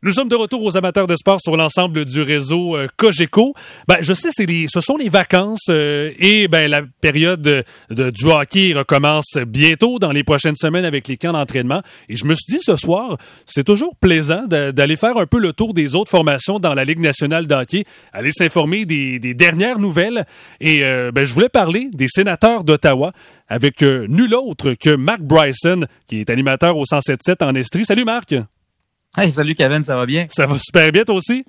Nous 0.00 0.12
sommes 0.12 0.28
de 0.28 0.36
retour 0.36 0.62
aux 0.62 0.76
amateurs 0.76 1.08
de 1.08 1.16
sport 1.16 1.40
sur 1.40 1.56
l'ensemble 1.56 2.04
du 2.04 2.22
réseau 2.22 2.76
euh, 2.76 2.86
Cogeco. 2.96 3.52
Ben, 3.88 3.96
je 4.00 4.12
sais, 4.12 4.28
c'est 4.30 4.46
ce 4.68 4.80
sont 4.80 4.96
les 4.96 5.08
vacances 5.08 5.66
euh, 5.70 6.12
et 6.20 6.46
ben 6.46 6.70
la 6.70 6.82
période 7.00 7.42
de, 7.42 7.64
du 8.10 8.26
hockey 8.26 8.72
recommence 8.74 9.36
bientôt 9.48 9.98
dans 9.98 10.12
les 10.12 10.22
prochaines 10.22 10.54
semaines 10.54 10.84
avec 10.84 11.08
les 11.08 11.16
camps 11.16 11.32
d'entraînement. 11.32 11.82
Et 12.08 12.14
je 12.14 12.26
me 12.26 12.34
suis 12.36 12.58
dit 12.58 12.60
ce 12.62 12.76
soir, 12.76 13.18
c'est 13.44 13.64
toujours 13.64 13.96
plaisant 13.96 14.46
d'aller 14.46 14.94
faire 14.94 15.16
un 15.16 15.26
peu 15.26 15.40
le 15.40 15.52
tour 15.52 15.74
des 15.74 15.96
autres 15.96 16.12
formations 16.12 16.60
dans 16.60 16.74
la 16.74 16.84
Ligue 16.84 17.00
nationale 17.00 17.48
de 17.48 17.54
hockey, 17.56 17.84
aller 18.12 18.30
s'informer 18.30 18.86
des, 18.86 19.18
des, 19.18 19.34
dernières 19.34 19.80
nouvelles. 19.80 20.26
Et 20.60 20.84
euh, 20.84 21.10
ben, 21.10 21.24
je 21.24 21.34
voulais 21.34 21.48
parler 21.48 21.90
des 21.92 22.06
sénateurs 22.06 22.62
d'Ottawa 22.62 23.10
avec 23.48 23.82
nul 23.82 24.32
autre 24.36 24.74
que 24.74 24.94
Mark 24.94 25.22
Bryson, 25.22 25.86
qui 26.06 26.20
est 26.20 26.30
animateur 26.30 26.76
au 26.76 26.84
107.7 26.84 27.44
en 27.44 27.56
Estrie. 27.56 27.84
Salut 27.84 28.04
Marc! 28.04 28.36
Hey, 29.16 29.32
salut 29.32 29.54
Kevin, 29.54 29.82
ça 29.82 29.96
va 29.96 30.06
bien? 30.06 30.26
Ça 30.30 30.46
va 30.46 30.58
super 30.58 30.92
bien 30.92 31.02
toi 31.02 31.16
aussi? 31.16 31.44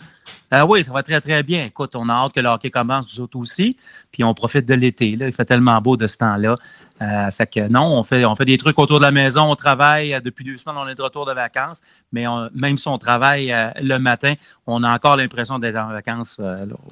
Ah 0.50 0.65
oui, 0.65 0.84
ça 0.84 0.92
va 0.92 1.04
très 1.04 1.20
très 1.20 1.43
bien. 1.43 1.65
Écoute, 1.65 1.96
on 1.96 2.07
a 2.07 2.14
hâte 2.14 2.34
que 2.34 2.39
le 2.39 2.47
hockey 2.47 2.71
commence, 2.71 3.06
nous 3.14 3.24
autres 3.24 3.38
aussi, 3.38 3.78
puis 4.11 4.24
on 4.24 4.34
profite 4.34 4.65
de 4.65 4.74
l'été. 4.74 5.15
Là. 5.15 5.28
Il 5.28 5.34
fait 5.34 5.46
tellement 5.46 5.79
beau 5.79 5.98
de 5.98 6.07
ce 6.07 6.18
temps-là. 6.18 6.56
Euh, 7.01 7.32
fait 7.32 7.48
que 7.48 7.68
non, 7.68 7.84
on 7.84 8.04
fait 8.04 8.25
on 8.25 8.36
fait 8.36 8.46
des 8.46 8.57
trucs 8.57 8.79
autour 8.79 9.00
de 9.00 9.06
la 9.06 9.11
maison, 9.11 9.51
on 9.51 9.56
travaille 9.56 10.14
euh, 10.14 10.21
depuis 10.21 10.43
deux 10.46 10.57
semaines, 10.57 10.78
on 10.78 10.87
est 10.87 10.96
de 10.96 11.01
retour 11.01 11.25
de 11.25 11.34
vacances, 11.34 11.82
mais 12.11 12.25
même 12.56 12.78
si 12.78 12.87
on 12.87 12.98
travaille 12.98 13.51
euh, 13.51 13.70
le 13.82 13.98
matin, 14.00 14.34
on 14.65 14.84
a 14.84 14.93
encore 14.93 15.18
l'impression 15.18 15.60
d'être 15.60 15.78
en 15.78 15.89
vacances 15.89 16.42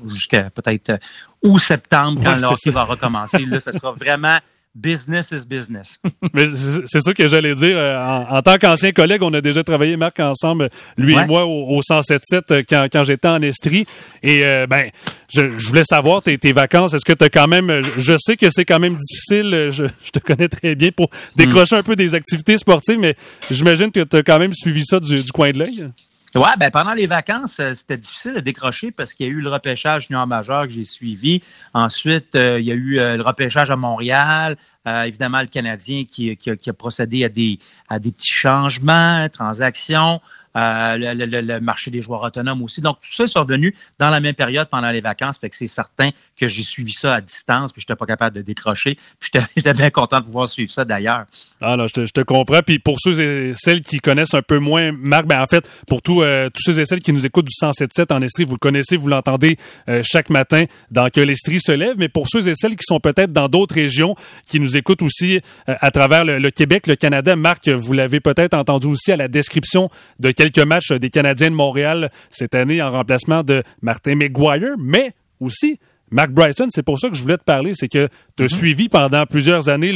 jusqu'à 0.05 0.49
peut-être 0.49 0.99
août 1.43 1.59
septembre 1.59 2.21
quand 2.23 2.35
le 2.35 2.43
hockey 2.43 2.69
va 2.69 2.83
recommencer. 2.83 3.45
Là, 3.45 3.59
ce 3.59 3.71
sera 3.71 3.91
vraiment 3.97 4.37
business 4.75 5.31
is 5.31 5.45
business. 5.45 5.99
Mais 6.33 6.45
c'est 6.85 7.01
ça 7.01 7.13
que 7.13 7.27
j'allais 7.27 7.55
dire. 7.55 7.77
Euh, 7.77 8.25
en, 8.29 8.41
tant 8.41 8.57
qu'ancien 8.57 8.91
collègue, 8.91 9.23
on 9.23 9.33
a 9.33 9.41
déjà 9.41 9.63
travaillé, 9.63 9.97
Marc, 9.97 10.19
ensemble, 10.19 10.69
lui 10.97 11.15
et 11.15 11.25
moi, 11.25 11.45
au, 11.45 11.81
107.7 11.81 12.41
euh, 12.51 12.63
quand, 12.67 12.87
quand 12.91 13.03
j'étais 13.03 13.27
en 13.27 13.41
Estrie. 13.41 13.85
Et 14.23 14.45
euh, 14.45 14.67
ben, 14.67 14.89
je, 15.33 15.41
voulais 15.67 15.83
savoir 15.83 16.21
tes, 16.21 16.37
tes 16.37 16.53
vacances. 16.53 16.93
Est-ce 16.93 17.05
que 17.05 17.17
tu 17.17 17.23
as 17.23 17.29
quand 17.29 17.47
même... 17.47 17.81
Je 17.97 18.15
sais 18.19 18.37
que 18.37 18.49
c'est 18.49 18.65
quand 18.65 18.79
même 18.79 18.97
difficile, 18.97 19.69
je, 19.71 19.85
te 20.11 20.19
connais 20.19 20.47
très 20.47 20.75
bien, 20.75 20.91
pour 20.91 21.09
décrocher 21.35 21.75
un 21.75 21.83
peu 21.83 21.95
des 21.95 22.15
activités 22.15 22.57
sportives, 22.57 22.99
mais 22.99 23.15
j'imagine 23.49 23.91
que 23.91 24.03
tu 24.03 24.17
as 24.17 24.23
quand 24.23 24.39
même 24.39 24.53
suivi 24.53 24.83
ça 24.85 24.99
du, 24.99 25.23
du 25.23 25.31
coin 25.31 25.51
de 25.51 25.59
l'œil. 25.59 25.89
Ouais, 26.35 26.49
ben 26.59 26.69
pendant 26.71 26.93
les 26.93 27.07
vacances, 27.07 27.59
euh, 27.61 27.73
c'était 27.73 27.97
difficile 27.97 28.33
de 28.33 28.39
décrocher 28.41 28.91
parce 28.91 29.13
qu'il 29.13 29.25
y 29.25 29.29
a 29.29 29.31
eu 29.31 29.39
le 29.39 29.49
repêchage 29.49 30.07
junior 30.07 30.27
majeur 30.27 30.63
que 30.63 30.69
j'ai 30.69 30.83
suivi. 30.83 31.41
Ensuite, 31.73 32.35
euh, 32.35 32.59
il 32.59 32.65
y 32.65 32.71
a 32.71 32.75
eu 32.75 32.99
euh, 32.99 33.15
le 33.15 33.23
repêchage 33.23 33.71
à 33.71 33.77
Montréal. 33.77 34.57
évidemment, 34.85 35.41
le 35.41 35.47
Canadien 35.47 36.03
qui, 36.05 36.35
qui, 36.35 36.69
a, 36.69 36.73
procédé 36.73 37.23
à 37.23 37.29
des, 37.29 37.59
à 37.89 37.99
des 37.99 38.11
petits 38.11 38.33
changements, 38.33 39.27
transactions. 39.29 40.21
Euh, 40.57 40.97
le, 40.97 41.59
marché 41.59 41.91
des 41.91 42.01
joueurs 42.01 42.23
autonomes 42.23 42.63
aussi. 42.63 42.81
Donc, 42.81 42.97
tout 43.01 43.13
ça 43.13 43.25
est 43.25 43.27
survenu 43.27 43.75
dans 43.99 44.09
la 44.09 44.19
même 44.19 44.33
période 44.33 44.67
pendant 44.69 44.89
les 44.89 45.01
vacances. 45.01 45.37
Fait 45.37 45.49
que 45.49 45.55
c'est 45.55 45.67
certain 45.67 46.09
que 46.35 46.47
j'ai 46.47 46.63
suivi 46.63 46.93
ça 46.93 47.15
à 47.15 47.21
distance, 47.21 47.71
puis 47.71 47.81
je 47.81 47.85
n'étais 47.85 47.97
pas 47.97 48.07
capable 48.07 48.35
de 48.35 48.41
décrocher. 48.41 48.97
Puis 49.19 49.29
j'étais 49.55 49.73
bien 49.73 49.91
content 49.91 50.19
de 50.19 50.25
pouvoir 50.25 50.47
suivre 50.47 50.71
ça 50.71 50.83
d'ailleurs. 50.83 51.25
Ah 51.61 51.77
je 51.77 52.11
te, 52.11 52.21
comprends. 52.21 52.61
Puis 52.63 52.79
pour 52.79 52.97
ceux 52.99 53.19
et 53.19 53.53
celles 53.55 53.81
qui 53.81 53.99
connaissent 53.99 54.33
un 54.33 54.41
peu 54.41 54.57
moins 54.57 54.91
Marc, 54.91 55.27
ben 55.27 55.41
en 55.41 55.45
fait, 55.45 55.69
pour 55.87 56.01
tous 56.01 56.23
euh, 56.23 56.49
ceux 56.55 56.79
et 56.79 56.85
celles 56.85 57.01
qui 57.01 57.13
nous 57.13 57.25
écoutent 57.25 57.47
du 57.47 57.53
107.7 57.53 58.11
en 58.11 58.21
Estrie, 58.23 58.43
vous 58.43 58.53
le 58.53 58.57
connaissez, 58.57 58.97
vous 58.97 59.09
l'entendez 59.09 59.57
euh, 59.89 60.01
chaque 60.03 60.31
matin 60.31 60.63
dans 60.89 61.09
que 61.09 61.21
l'Estrie 61.21 61.59
se 61.59 61.71
lève. 61.71 61.95
Mais 61.97 62.09
pour 62.09 62.27
ceux 62.29 62.47
et 62.47 62.55
celles 62.55 62.75
qui 62.75 62.83
sont 62.83 62.99
peut-être 62.99 63.31
dans 63.31 63.47
d'autres 63.47 63.75
régions, 63.75 64.15
qui 64.47 64.59
nous 64.59 64.75
écoutent 64.75 65.03
aussi 65.03 65.39
à 65.67 65.91
travers 65.91 66.25
le, 66.25 66.39
le, 66.39 66.49
Québec, 66.49 66.87
le 66.87 66.95
Canada, 66.95 67.35
Marc, 67.35 67.69
vous 67.69 67.93
l'avez 67.93 68.19
peut-être 68.19 68.55
entendu 68.55 68.87
aussi 68.87 69.11
à 69.11 69.17
la 69.17 69.27
description 69.27 69.89
de 70.19 70.31
quel 70.31 70.46
quelques 70.49 70.67
matchs 70.67 70.91
des 70.91 71.09
Canadiens 71.09 71.49
de 71.49 71.55
Montréal 71.55 72.11
cette 72.31 72.55
année 72.55 72.81
en 72.81 72.91
remplacement 72.91 73.43
de 73.43 73.63
Martin 73.81 74.15
McGuire, 74.15 74.75
mais 74.77 75.13
aussi 75.39 75.79
Mark 76.09 76.31
Bryson, 76.31 76.67
c'est 76.69 76.83
pour 76.83 76.99
ça 76.99 77.09
que 77.09 77.15
je 77.15 77.21
voulais 77.21 77.37
te 77.37 77.43
parler, 77.43 77.73
c'est 77.75 77.89
que 77.89 78.07
tu 78.37 78.43
as 78.43 78.45
mhm. 78.45 78.49
suivi 78.49 78.89
pendant 78.89 79.25
plusieurs 79.25 79.69
années 79.69 79.93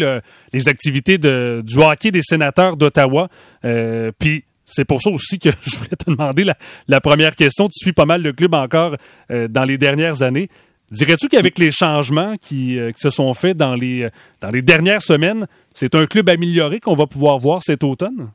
les 0.52 0.68
activités 0.68 1.18
de, 1.18 1.64
du 1.66 1.78
hockey 1.78 2.12
des 2.12 2.22
sénateurs 2.22 2.76
d'Ottawa. 2.76 3.30
Euh, 3.64 4.12
puis 4.20 4.44
c'est 4.66 4.86
pour 4.86 5.02
ça 5.02 5.10
aussi 5.10 5.40
que 5.40 5.50
je 5.64 5.78
voulais 5.78 5.96
te 5.98 6.10
demander 6.10 6.46
la, 6.88 7.02
première 7.02 7.36
question. 7.36 7.68
Tu 7.68 7.80
suis 7.84 7.94
pas 7.94 8.06
mal 8.06 8.24
de 8.24 8.32
clubs 8.32 8.54
encore 8.54 8.96
euh, 9.32 9.48
dans 9.48 9.64
les 9.64 9.78
dernières 9.78 10.22
années. 10.22 10.50
Dirais-tu 10.92 11.30
qu'avec 11.30 11.58
les 11.58 11.72
changements 11.72 12.36
qui, 12.36 12.78
euh, 12.78 12.92
qui, 12.92 13.00
se 13.00 13.10
sont 13.10 13.34
faits 13.34 13.56
dans 13.56 13.76
les, 13.76 14.10
dans 14.42 14.50
les 14.50 14.62
dernières 14.62 15.02
semaines, 15.02 15.48
c'est 15.74 15.96
un 15.96 16.06
club 16.06 16.28
amélioré 16.28 16.82
qu'on 16.82 16.96
va 16.96 17.08
pouvoir 17.08 17.40
voir 17.40 17.64
cet 17.64 17.86
automne? 17.86 18.32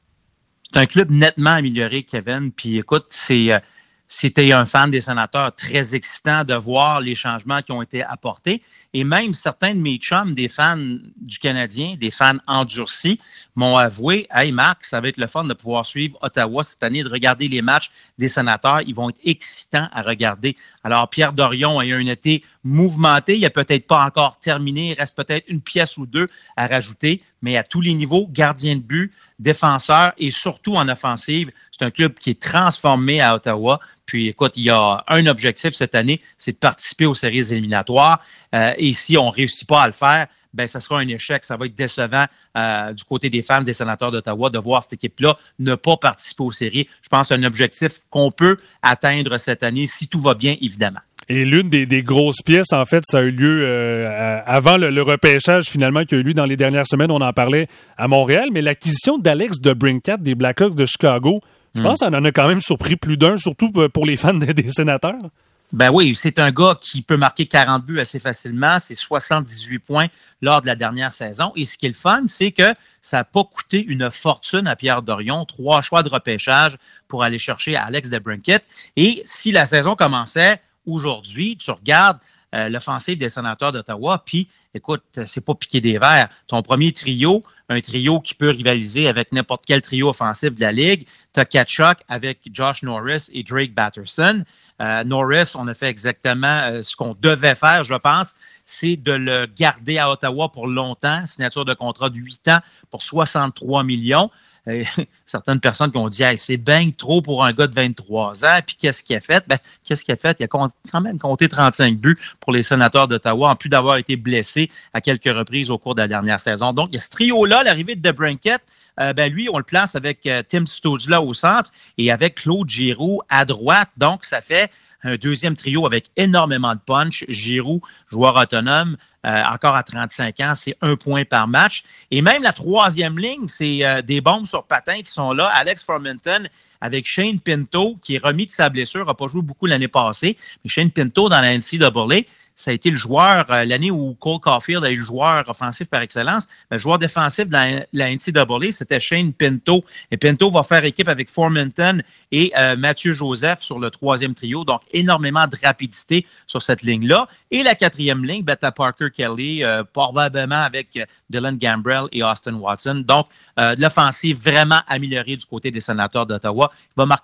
C'est 0.77 0.83
un 0.83 0.87
club 0.87 1.11
nettement 1.11 1.53
amélioré, 1.53 2.03
Kevin. 2.03 2.53
Puis 2.53 2.77
écoute, 2.77 3.07
c'est 3.09 3.51
euh, 3.51 3.59
c'était 4.07 4.53
un 4.53 4.67
fan 4.67 4.91
des 4.91 5.01
sénateurs 5.01 5.55
très 5.55 5.95
excitant 5.95 6.45
de 6.45 6.53
voir 6.53 7.01
les 7.01 7.15
changements 7.15 7.63
qui 7.63 7.73
ont 7.73 7.81
été 7.81 8.05
apportés. 8.05 8.63
Et 8.93 9.03
même 9.03 9.33
certains 9.33 9.75
de 9.75 9.81
mes 9.81 9.97
chums, 9.97 10.35
des 10.35 10.51
fans 10.51 10.77
du 11.17 11.39
Canadien, 11.39 11.97
des 11.99 12.11
fans 12.11 12.37
endurcis, 12.47 13.19
m'ont 13.55 13.79
avoué 13.79 14.27
Hey 14.31 14.53
Marc, 14.53 14.85
ça 14.85 15.01
va 15.01 15.09
être 15.09 15.17
le 15.17 15.27
fun 15.27 15.45
de 15.45 15.55
pouvoir 15.55 15.87
suivre 15.87 16.19
Ottawa 16.21 16.63
cette 16.63 16.83
année, 16.83 17.03
de 17.03 17.09
regarder 17.09 17.49
les 17.49 17.63
matchs 17.63 17.91
des 18.19 18.29
sénateurs. 18.29 18.83
Ils 18.83 18.95
vont 18.95 19.09
être 19.09 19.21
excitants 19.25 19.89
à 19.93 20.03
regarder. 20.03 20.59
Alors, 20.87 21.11
Pierre 21.11 21.33
Dorion 21.33 21.81
a 21.81 21.85
eu 21.85 21.95
un 21.95 22.07
été 22.07 22.45
mouvementé. 22.63 23.35
Il 23.35 23.41
n'a 23.41 23.51
peut-être 23.51 23.89
pas 23.89 24.05
encore 24.05 24.39
terminé. 24.39 24.93
Il 24.93 24.95
reste 24.95 25.17
peut-être 25.17 25.45
une 25.49 25.61
pièce 25.61 25.97
ou 25.97 26.07
deux 26.07 26.29
à 26.57 26.69
rajouter. 26.69 27.25
Mais 27.43 27.57
à 27.57 27.65
tous 27.65 27.81
les 27.81 27.93
niveaux, 27.93 28.29
gardien 28.31 28.77
de 28.77 28.83
but, 28.83 29.13
défenseur 29.41 30.13
et 30.17 30.31
surtout 30.31 30.77
en 30.77 30.89
offensive, 30.89 31.51
c'est 31.73 31.85
un 31.85 31.91
club 31.91 32.15
qui 32.15 32.31
est 32.31 32.41
transformé 32.41 33.21
à 33.21 33.35
Ottawa. 33.35 33.81
Puis 34.05 34.29
écoute, 34.29 34.53
il 34.55 34.63
y 34.63 34.71
a 34.71 35.03
un 35.09 35.27
objectif 35.27 35.75
cette 35.75 35.97
année, 35.97 36.21
c'est 36.39 36.53
de 36.53 36.59
participer 36.59 37.07
aux 37.07 37.17
séries 37.17 37.51
éliminatoires. 37.53 38.21
Euh, 38.55 38.73
et 38.79 38.93
si 38.93 39.19
on 39.19 39.27
ne 39.27 39.33
réussit 39.33 39.67
pas 39.67 39.83
à 39.83 39.87
le 39.89 39.93
faire, 39.93 40.29
ben 40.57 40.67
ça 40.67 40.81
sera 40.81 40.99
un 40.99 41.09
échec. 41.09 41.45
Ça 41.45 41.57
va 41.57 41.67
être 41.67 41.75
décevant 41.75 42.25
euh, 42.57 42.93
du 42.93 43.05
côté 43.05 43.31
des 43.31 43.43
fans 43.43 43.63
des 43.63 43.73
sénateurs 43.73 44.11
d'Ottawa 44.11 44.51
de 44.51 44.59
voir 44.59 44.83
cette 44.83 44.95
équipe-là 44.95 45.39
ne 45.59 45.75
pas 45.75 45.97
participer 45.97 46.43
aux 46.43 46.51
séries. 46.51 46.89
Je 47.03 47.09
pense 47.09 47.29
que 47.29 47.35
c'est 47.35 47.41
un 47.41 47.45
objectif 47.45 48.01
qu'on 48.11 48.31
peut 48.31 48.57
atteindre 48.83 49.39
cette 49.39 49.63
année 49.63 49.87
si 49.87 50.09
tout 50.09 50.21
va 50.21 50.35
bien, 50.35 50.57
évidemment. 50.61 51.01
Et 51.29 51.45
l'une 51.45 51.69
des, 51.69 52.03
grosses 52.05 52.41
pièces, 52.45 52.73
en 52.73 52.85
fait, 52.85 53.03
ça 53.05 53.19
a 53.19 53.23
eu 53.23 53.33
lieu 53.33 53.65
euh, 53.65 54.39
avant 54.47 54.77
le, 54.77 55.03
repêchage 55.03 55.65
finalement 55.65 56.05
qui 56.05 56.15
a 56.15 56.19
eu 56.19 56.23
lieu 56.23 56.35
dans 56.35 56.47
les 56.47 56.57
dernières 56.57 56.87
semaines. 56.87 57.11
On 57.11 57.21
en 57.21 57.33
parlait 57.33 57.67
à 57.97 58.07
Montréal, 58.07 58.51
mais 58.53 58.63
l'acquisition 58.63 59.19
d'Alex 59.19 59.61
de 59.61 59.73
Brinkat 59.73 60.19
des 60.19 60.37
Blackhawks 60.37 60.77
de 60.77 60.87
Chicago, 60.87 61.41
je 61.75 61.81
hmm. 61.81 61.85
pense 61.85 61.99
ça 61.99 62.09
en 62.09 62.25
a 62.25 62.31
quand 62.31 62.49
même 62.49 62.61
surpris 62.61 62.95
plus 62.95 63.17
d'un, 63.17 63.37
surtout 63.39 63.73
pour 63.73 64.07
les 64.07 64.17
fans 64.17 64.35
des 64.35 64.71
sénateurs. 64.71 65.31
Ben 65.73 65.91
oui, 65.93 66.15
c'est 66.15 66.39
un 66.39 66.51
gars 66.51 66.77
qui 66.81 67.03
peut 67.03 67.17
marquer 67.17 67.47
40 67.47 67.85
buts 67.85 68.01
assez 68.01 68.21
facilement. 68.21 68.79
C'est 68.79 68.95
78 68.95 69.79
points 69.81 70.07
lors 70.41 70.61
de 70.61 70.67
la 70.67 70.77
dernière 70.77 71.13
saison. 71.13 71.53
Et 71.57 71.65
ce 71.65 71.77
qui 71.77 71.87
est 71.87 71.91
le 71.91 71.95
fun, 71.95 72.23
c'est 72.27 72.53
que 72.53 72.75
ça 73.01 73.19
n'a 73.19 73.25
pas 73.25 73.45
coûté 73.45 73.85
une 73.85 74.11
fortune 74.11 74.69
à 74.69 74.77
Pierre 74.77 75.03
Dorion. 75.03 75.45
Trois 75.45 75.83
choix 75.83 76.03
de 76.03 76.09
repêchage 76.09 76.77
pour 77.09 77.23
aller 77.25 77.39
chercher 77.39 77.77
Alex 77.77 78.11
DeBrinket. 78.11 78.65
Et 78.97 79.23
si 79.25 79.51
la 79.53 79.67
saison 79.67 79.97
commençait 79.97 80.61
aujourd'hui, 80.87 81.57
tu 81.57 81.71
regardes 81.71 82.19
euh, 82.55 82.69
l'offensive 82.69 83.19
des 83.19 83.29
sénateurs 83.29 83.73
d'Ottawa, 83.73 84.23
puis 84.25 84.49
écoute, 84.73 85.03
c'est 85.27 85.45
pas 85.45 85.55
piqué 85.55 85.81
des 85.81 85.99
verres. 85.99 86.29
Ton 86.47 86.63
premier 86.63 86.93
trio, 86.93 87.43
un 87.69 87.81
trio 87.81 88.21
qui 88.21 88.35
peut 88.35 88.51
rivaliser 88.51 89.09
avec 89.09 89.33
n'importe 89.33 89.65
quel 89.67 89.83
trio 89.83 90.09
offensif 90.09 90.55
de 90.55 90.61
la 90.61 90.71
Ligue. 90.71 91.07
Tu 91.35 91.41
as 91.41 91.45
Kachuk 91.45 91.99
avec 92.09 92.41
Josh 92.53 92.83
Norris 92.83 93.29
et 93.33 93.43
Drake 93.43 93.75
Batterson. 93.75 94.45
Euh, 94.81 95.05
Norris, 95.05 95.53
on 95.55 95.67
a 95.69 95.75
fait 95.75 95.89
exactement 95.89 96.61
euh, 96.65 96.83
ce 96.83 96.97
qu'on 96.97 97.17
devait 97.21 97.55
faire, 97.55 97.85
je 97.85 97.95
pense, 97.95 98.35
c'est 98.65 98.97
de 98.97 99.13
le 99.13 99.47
garder 99.47 99.99
à 99.99 100.11
Ottawa 100.11 100.51
pour 100.51 100.67
longtemps, 100.67 101.25
signature 101.25 101.65
de 101.65 101.73
contrat 101.73 102.11
de 102.11 102.17
8 102.17 102.49
ans 102.49 102.59
pour 102.91 103.03
63 103.03 103.85
millions. 103.85 104.31
Certaines 105.27 105.61
personnes 105.61 105.93
qui 105.93 105.99
ont 105.99 106.09
dit 106.09 106.25
c'est 106.37 106.57
bien 106.57 106.91
trop 106.91 107.23
pour 107.23 107.45
un 107.45 107.53
gars 107.53 107.67
de 107.67 107.75
23 107.75 108.45
ans. 108.45 108.59
Puis 108.67 108.77
qu'est-ce 108.79 109.03
qu'il 109.03 109.17
a 109.17 109.21
fait? 109.21 109.45
Ben, 109.47 109.59
qu'est-ce 109.85 110.05
qu'il 110.05 110.13
a 110.13 110.17
fait? 110.17 110.37
Il 110.41 110.45
a 110.45 110.49
quand 110.49 111.01
même 111.01 111.19
compté 111.19 111.49
35 111.49 111.97
buts 111.97 112.19
pour 112.41 112.53
les 112.53 112.63
sénateurs 112.63 113.09
d'Ottawa, 113.09 113.51
en 113.51 113.57
plus 113.57 113.69
d'avoir 113.69 113.97
été 113.97 114.17
blessé 114.17 114.71
à 114.93 115.01
quelques 115.01 115.25
reprises 115.25 115.71
au 115.71 115.79
cours 115.79 115.95
de 115.95 116.01
la 116.01 116.09
dernière 116.09 116.41
saison. 116.41 116.73
Donc, 116.73 116.89
il 116.93 116.97
y 116.97 116.99
a 116.99 117.01
ce 117.01 117.11
trio-là, 117.11 117.63
l'arrivée 117.63 117.95
de 117.95 118.01
Debrinket, 118.01 118.61
euh, 118.99 119.13
ben 119.13 119.31
lui, 119.31 119.49
on 119.53 119.59
le 119.59 119.65
place 119.65 119.95
avec 119.95 120.27
euh, 120.27 120.43
Tim 120.47 120.65
Stoudzla 120.65 121.21
au 121.21 121.35
centre 121.35 121.71
et 121.99 122.11
avec 122.11 122.37
Claude 122.37 122.69
Giroux 122.69 123.21
à 123.29 123.45
droite. 123.45 123.91
Donc, 123.97 124.25
ça 124.25 124.41
fait 124.41 124.71
un 125.03 125.17
deuxième 125.17 125.57
trio 125.57 125.87
avec 125.87 126.07
énormément 126.17 126.75
de 126.75 126.81
punch. 126.81 127.25
Giroux, 127.29 127.81
joueur 128.09 128.37
autonome, 128.37 128.97
euh, 129.25 129.43
encore 129.45 129.75
à 129.75 129.83
35 129.83 130.41
ans, 130.41 130.53
c'est 130.55 130.77
un 130.81 130.97
point 130.97 131.25
par 131.25 131.49
match. 131.49 131.85
Et 132.11 132.23
même 132.23 132.43
la 132.43 132.53
troisième 132.53 133.19
ligne, 133.19 133.49
c'est 133.49 134.03
des 134.03 134.21
bombes 134.21 134.47
sur 134.47 134.65
patins 134.65 134.99
qui 134.99 135.11
sont 135.11 135.33
là. 135.33 135.47
Alex 135.55 135.83
Formenton 135.83 136.49
avec 136.81 137.07
Shane 137.07 137.41
Pinto, 137.41 137.97
qui 138.03 138.17
est 138.17 138.23
remis 138.23 138.47
de 138.47 138.51
sa 138.51 138.69
blessure, 138.69 139.07
n'a 139.07 139.15
pas 139.15 139.27
joué 139.27 139.43
beaucoup 139.43 139.67
l'année 139.67 139.89
passée. 139.89 140.37
Mais 140.65 140.71
Shane 140.71 140.91
Pinto, 140.91 141.29
dans 141.29 141.41
la 141.41 141.57
NCAA, 141.57 142.23
ça 142.57 142.71
a 142.71 142.75
été 142.75 142.91
le 142.91 142.97
joueur, 142.97 143.45
euh, 143.51 143.65
l'année 143.65 143.91
où 143.91 144.15
Cole 144.15 144.41
Caulfield 144.41 144.83
a 144.83 144.91
eu 144.91 144.97
le 144.97 145.03
joueur 145.03 145.47
offensif 145.47 145.89
par 145.89 146.01
excellence, 146.01 146.49
le 146.71 146.79
joueur 146.79 146.99
défensif 146.99 147.47
de 147.47 147.53
la, 147.53 147.87
la 147.93 148.11
NCAA, 148.11 148.71
c'était 148.71 148.99
Shane 148.99 149.35
Pinto. 149.35 149.85
Et 150.11 150.17
Pinto 150.17 150.51
va 150.51 150.63
faire 150.63 150.83
équipe 150.85 151.09
avec 151.09 151.29
Formenton 151.29 152.01
et 152.33 152.53
euh, 152.59 152.75
Mathieu 152.77 153.13
Joseph 153.13 153.61
sur 153.61 153.79
le 153.79 153.91
troisième 153.91 154.35
trio. 154.35 154.65
Donc, 154.65 154.81
énormément 154.93 155.47
de 155.47 155.57
rapidité 155.63 156.27
sur 156.47 156.63
cette 156.63 156.83
ligne-là. 156.83 157.29
Et 157.51 157.63
la 157.63 157.75
quatrième 157.75 158.25
ligne, 158.25 158.43
Beta 158.43 158.73
Parker 158.73 159.11
Kelly, 159.15 159.63
euh, 159.63 159.85
probablement 159.85 160.63
avec 160.63 160.99
Dylan 161.29 161.59
Gambrell 161.59 162.07
et 162.11 162.23
Austin 162.23 162.55
Watson. 162.55 163.05
Donc, 163.07 163.27
l'offensive 163.57 164.39
vraiment 164.39 164.81
améliorée 164.87 165.37
du 165.37 165.45
côté 165.45 165.71
des 165.71 165.81
sénateurs 165.81 166.27
d'Ottawa. 166.27 166.71
Il 166.97 167.05
va 167.05 167.17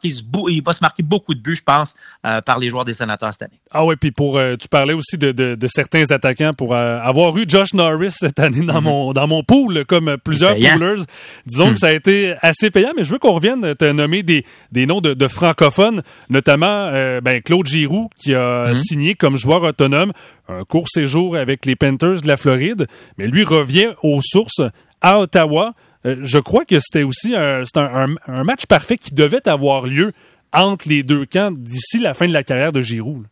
il 0.49 0.63
va 0.63 0.73
se 0.73 0.83
marquer 0.83 1.03
beaucoup 1.03 1.35
de 1.35 1.41
buts, 1.41 1.57
je 1.57 1.63
pense, 1.63 1.97
par 2.45 2.59
les 2.59 2.71
joueurs 2.71 2.85
des 2.85 2.95
sénateurs 2.95 3.33
cette 3.33 3.43
année. 3.43 3.61
Ah 3.71 3.85
oui, 3.85 3.97
puis 3.97 4.11
pour, 4.11 4.41
tu 4.59 4.69
parlais 4.69 4.95
aussi 4.95 5.19
de, 5.25 5.55
de 5.55 5.67
certains 5.69 6.11
attaquants 6.11 6.53
pour 6.53 6.75
avoir 6.75 7.37
eu 7.37 7.45
Josh 7.49 7.75
Norris 7.75 8.13
cette 8.13 8.39
année 8.39 8.65
dans 8.65 8.81
mm-hmm. 8.81 8.83
mon 8.83 9.13
dans 9.13 9.27
mon 9.27 9.43
pool, 9.43 9.85
comme 9.87 10.17
plusieurs 10.23 10.55
poolers. 10.55 11.05
Disons 11.47 11.69
que 11.69 11.73
mm. 11.73 11.77
ça 11.77 11.87
a 11.89 11.93
été 11.93 12.35
assez 12.41 12.71
payant, 12.71 12.93
mais 12.97 13.05
je 13.05 13.11
veux 13.11 13.19
qu'on 13.19 13.33
revienne 13.33 13.75
te 13.75 13.85
nommer 13.85 14.23
des, 14.23 14.45
des 14.71 14.87
noms 14.87 15.01
de, 15.01 15.15
de 15.15 15.29
francophones, 15.29 16.03
notamment 16.31 16.67
euh, 16.93 17.21
ben, 17.21 17.41
Claude 17.43 17.67
Giroux, 17.67 18.09
qui 18.23 18.35
a 18.35 18.73
mm. 18.73 18.77
signé 18.77 19.15
comme 19.15 19.37
joueur 19.37 19.63
autonome 19.63 20.13
un 20.49 20.65
court 20.65 20.89
séjour 20.89 21.37
avec 21.37 21.67
les 21.67 21.77
Panthers 21.77 22.21
de 22.23 22.29
la 22.29 22.37
Floride, 22.37 22.87
mais 23.19 23.27
lui 23.27 23.45
revient 23.45 23.93
aux 24.03 24.21
sources 24.23 24.63
à 25.01 25.19
Ottawa. 25.19 25.75
Euh, 26.05 26.17
je 26.23 26.39
crois 26.39 26.65
que 26.65 26.81
c'était 26.81 27.05
aussi 27.05 27.35
un, 27.35 27.63
un, 27.77 28.07
un, 28.27 28.45
match 28.45 28.67
parfait 28.67 28.99
qui 28.99 29.15
devait 29.15 29.49
avoir 29.49 29.87
lieu 29.87 30.13
entre 30.53 30.89
les 30.89 31.03
deux 31.03 31.27
camps 31.27 31.53
d'ici 31.53 31.99
la 31.99 32.15
fin 32.15 32.27
de 32.27 32.33
la 32.33 32.43
carrière 32.43 32.73
de 32.73 32.81
Giroux. 32.81 33.25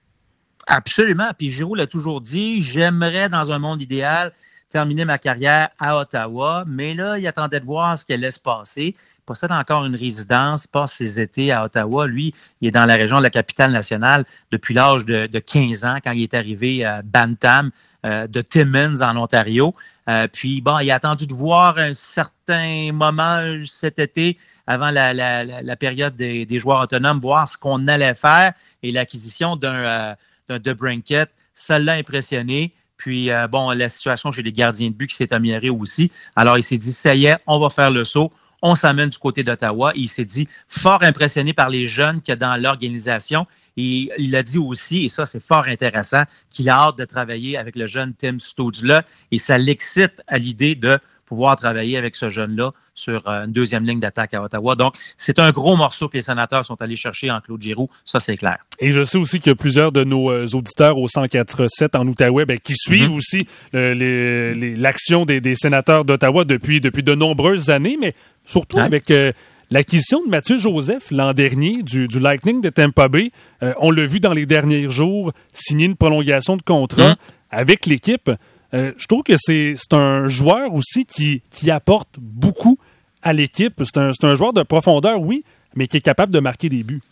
Absolument. 0.71 1.31
Puis 1.37 1.51
Giroud 1.51 1.77
l'a 1.77 1.89
toujours 1.89 2.21
dit, 2.21 2.63
j'aimerais 2.63 3.29
dans 3.29 3.51
un 3.51 3.59
monde 3.59 3.83
idéal 3.83 4.33
terminer 4.71 5.05
ma 5.05 5.19
carrière 5.19 5.71
à 5.81 5.99
Ottawa, 5.99 6.63
mais 6.65 6.95
là, 6.95 7.19
il 7.19 7.27
attendait 7.27 7.59
de 7.59 7.65
voir 7.65 7.99
ce 7.99 8.05
qu'elle 8.05 8.21
allait 8.21 8.31
se 8.31 8.39
passer. 8.39 8.95
Il 8.95 9.23
possède 9.27 9.51
encore 9.51 9.85
une 9.85 9.97
résidence, 9.97 10.67
il 10.67 10.69
passe 10.69 10.93
ses 10.93 11.19
étés 11.19 11.51
à 11.51 11.65
Ottawa. 11.65 12.07
Lui, 12.07 12.33
il 12.61 12.69
est 12.69 12.71
dans 12.71 12.85
la 12.85 12.95
région 12.95 13.19
de 13.19 13.25
la 13.25 13.31
capitale 13.31 13.73
nationale 13.73 14.23
depuis 14.53 14.73
l'âge 14.73 15.05
de, 15.05 15.27
15 15.27 15.85
ans, 15.85 15.97
quand 16.05 16.13
il 16.13 16.23
est 16.23 16.35
arrivé 16.35 16.85
à 16.85 17.03
Bantam, 17.03 17.73
euh, 18.07 18.29
de 18.29 18.41
Timmins, 18.41 19.01
en 19.01 19.17
Ontario. 19.17 19.75
Euh, 20.09 20.29
puis, 20.33 20.61
bon, 20.61 20.79
il 20.79 20.89
a 20.93 20.95
attendu 20.95 21.27
de 21.27 21.35
voir 21.35 21.79
un 21.79 21.95
certain 21.95 22.93
moment 22.93 23.43
cet 23.67 23.99
été 23.99 24.39
avant 24.69 24.91
la, 24.91 25.77
période 25.77 26.15
des, 26.15 26.59
joueurs 26.61 26.83
autonomes, 26.83 27.19
voir 27.19 27.49
ce 27.49 27.57
qu'on 27.57 27.89
allait 27.89 28.15
faire 28.15 28.53
et 28.85 28.93
l'acquisition 28.93 29.57
d'un... 29.57 29.75
Euh, 29.75 30.15
de 30.59 30.73
Brinket. 30.73 31.31
Ça 31.53 31.79
l'a 31.79 31.95
impressionné. 31.95 32.73
Puis, 32.97 33.31
euh, 33.31 33.49
bon, 33.49 33.71
la 33.71 33.89
situation 33.89 34.31
chez 34.31 34.43
les 34.43 34.53
gardiens 34.53 34.91
de 34.91 34.95
but 34.95 35.07
qui 35.07 35.17
s'est 35.17 35.33
améliorée 35.33 35.71
aussi. 35.71 36.13
Alors, 36.37 36.59
il 36.59 36.63
s'est 36.63 36.79
dit, 36.79 36.93
ça 36.93 37.15
y 37.15 37.27
est, 37.27 37.39
on 37.47 37.59
va 37.59 37.71
faire 37.71 37.91
le 37.91 38.05
saut. 38.05 38.31
On 38.63 38.75
s'amène 38.75 39.09
du 39.09 39.17
côté 39.17 39.43
d'Ottawa. 39.43 39.93
Il 39.95 40.09
s'est 40.09 40.27
dit, 40.27 40.49
fort 40.69 41.03
impressionné 41.03 41.55
par 41.55 41.71
les 41.71 41.87
jeunes 41.87 42.21
qu'il 42.21 42.33
y 42.33 42.33
a 42.33 42.37
dans 42.37 42.57
l'organisation. 42.57 43.47
Et 43.77 44.11
il 44.19 44.37
a 44.37 44.43
dit 44.43 44.59
aussi, 44.59 45.07
et 45.07 45.09
ça 45.09 45.25
c'est 45.25 45.43
fort 45.43 45.67
intéressant, 45.67 46.25
qu'il 46.51 46.69
a 46.69 46.75
hâte 46.75 46.99
de 46.99 47.05
travailler 47.05 47.57
avec 47.57 47.77
le 47.77 47.87
jeune 47.87 48.13
Tim 48.15 48.39
Stoudla 48.39 49.05
et 49.31 49.39
ça 49.39 49.57
l'excite 49.57 50.23
à 50.27 50.39
l'idée 50.39 50.75
de 50.75 50.99
pouvoir 51.25 51.57
travailler 51.57 51.97
avec 51.97 52.17
ce 52.17 52.29
jeune-là 52.29 52.73
sur 53.01 53.27
euh, 53.27 53.47
une 53.47 53.53
deuxième 53.53 53.85
ligne 53.85 53.99
d'attaque 53.99 54.35
à 54.35 54.43
Ottawa. 54.43 54.77
Donc, 54.77 54.95
c'est 55.17 55.39
un 55.39 55.51
gros 55.51 55.77
morceau 55.77 56.09
que 56.09 56.17
les 56.17 56.23
sénateurs 56.23 56.65
sont 56.65 56.81
allés 56.81 56.97
chercher 56.97 57.31
en 57.31 57.41
Claude 57.41 57.61
Giroux. 57.61 57.89
Ça, 58.05 58.21
c'est 58.21 58.37
clair. 58.37 58.59
Et 58.79 58.93
je 58.93 59.03
sais 59.03 59.19
aussi 59.19 59.41
qu'il 59.41 59.51
y 59.51 59.53
a 59.53 59.57
plusieurs 59.57 59.91
de 59.91 60.05
nos 60.05 60.31
euh, 60.31 60.47
auditeurs 60.53 60.99
au 60.99 61.09
104.7 61.09 61.97
en 61.97 62.07
Outaouais 62.07 62.45
ben, 62.45 62.59
qui 62.59 62.75
suivent 62.77 63.09
mhm. 63.09 63.17
aussi 63.17 63.47
l'action 63.73 65.25
des, 65.25 65.55
sénateurs 65.55 66.05
d'Ottawa 66.05 66.45
depuis, 66.45 66.81
depuis 66.81 67.03
de 67.03 67.15
nombreuses 67.15 67.71
années, 67.71 67.97
mais 68.01 68.15
surtout 68.45 68.79
avec... 68.79 69.11
Euh, 69.11 69.33
l'acquisition 69.73 70.25
de 70.25 70.29
Mathieu 70.29 70.59
Joseph 70.59 71.13
l'an 71.13 71.33
dernier 71.33 71.85
du, 71.85 72.09
Lightning 72.19 72.61
de 72.61 72.71
Tampa 72.71 73.07
Bay, 73.07 73.31
on 73.79 73.93
l'a 73.93 74.05
vu 74.05 74.19
dans 74.19 74.33
les 74.33 74.45
derniers 74.45 74.91
jours, 74.91 75.33
signer 75.53 75.87
une 75.87 75.95
prolongation 75.95 76.57
de 76.57 76.63
contrat 76.63 77.11
mhm. 77.11 77.17
avec 77.53 77.87
l'équipe. 77.87 78.29
Euh, 78.73 78.93
je 78.97 79.07
trouve 79.07 79.23
que 79.23 79.35
c'est 79.37 79.77
un 79.93 80.29
joueur 80.29 80.75
aussi 80.75 81.05
qui, 81.05 81.43
qui 81.51 81.71
apporte 81.71 82.17
beaucoup 82.19 82.79
à 83.23 83.33
l'équipe. 83.33 83.83
C'est 83.85 84.25
un, 84.25 84.35
joueur 84.35 84.53
de 84.53 84.63
profondeur, 84.63 85.21
oui, 85.21 85.45
mais 85.75 85.87
qui 85.87 85.99
est 85.99 86.03
capable 86.03 86.33
de 86.33 86.41
marquer 86.41 86.69
des 86.69 86.83
buts. 86.83 87.03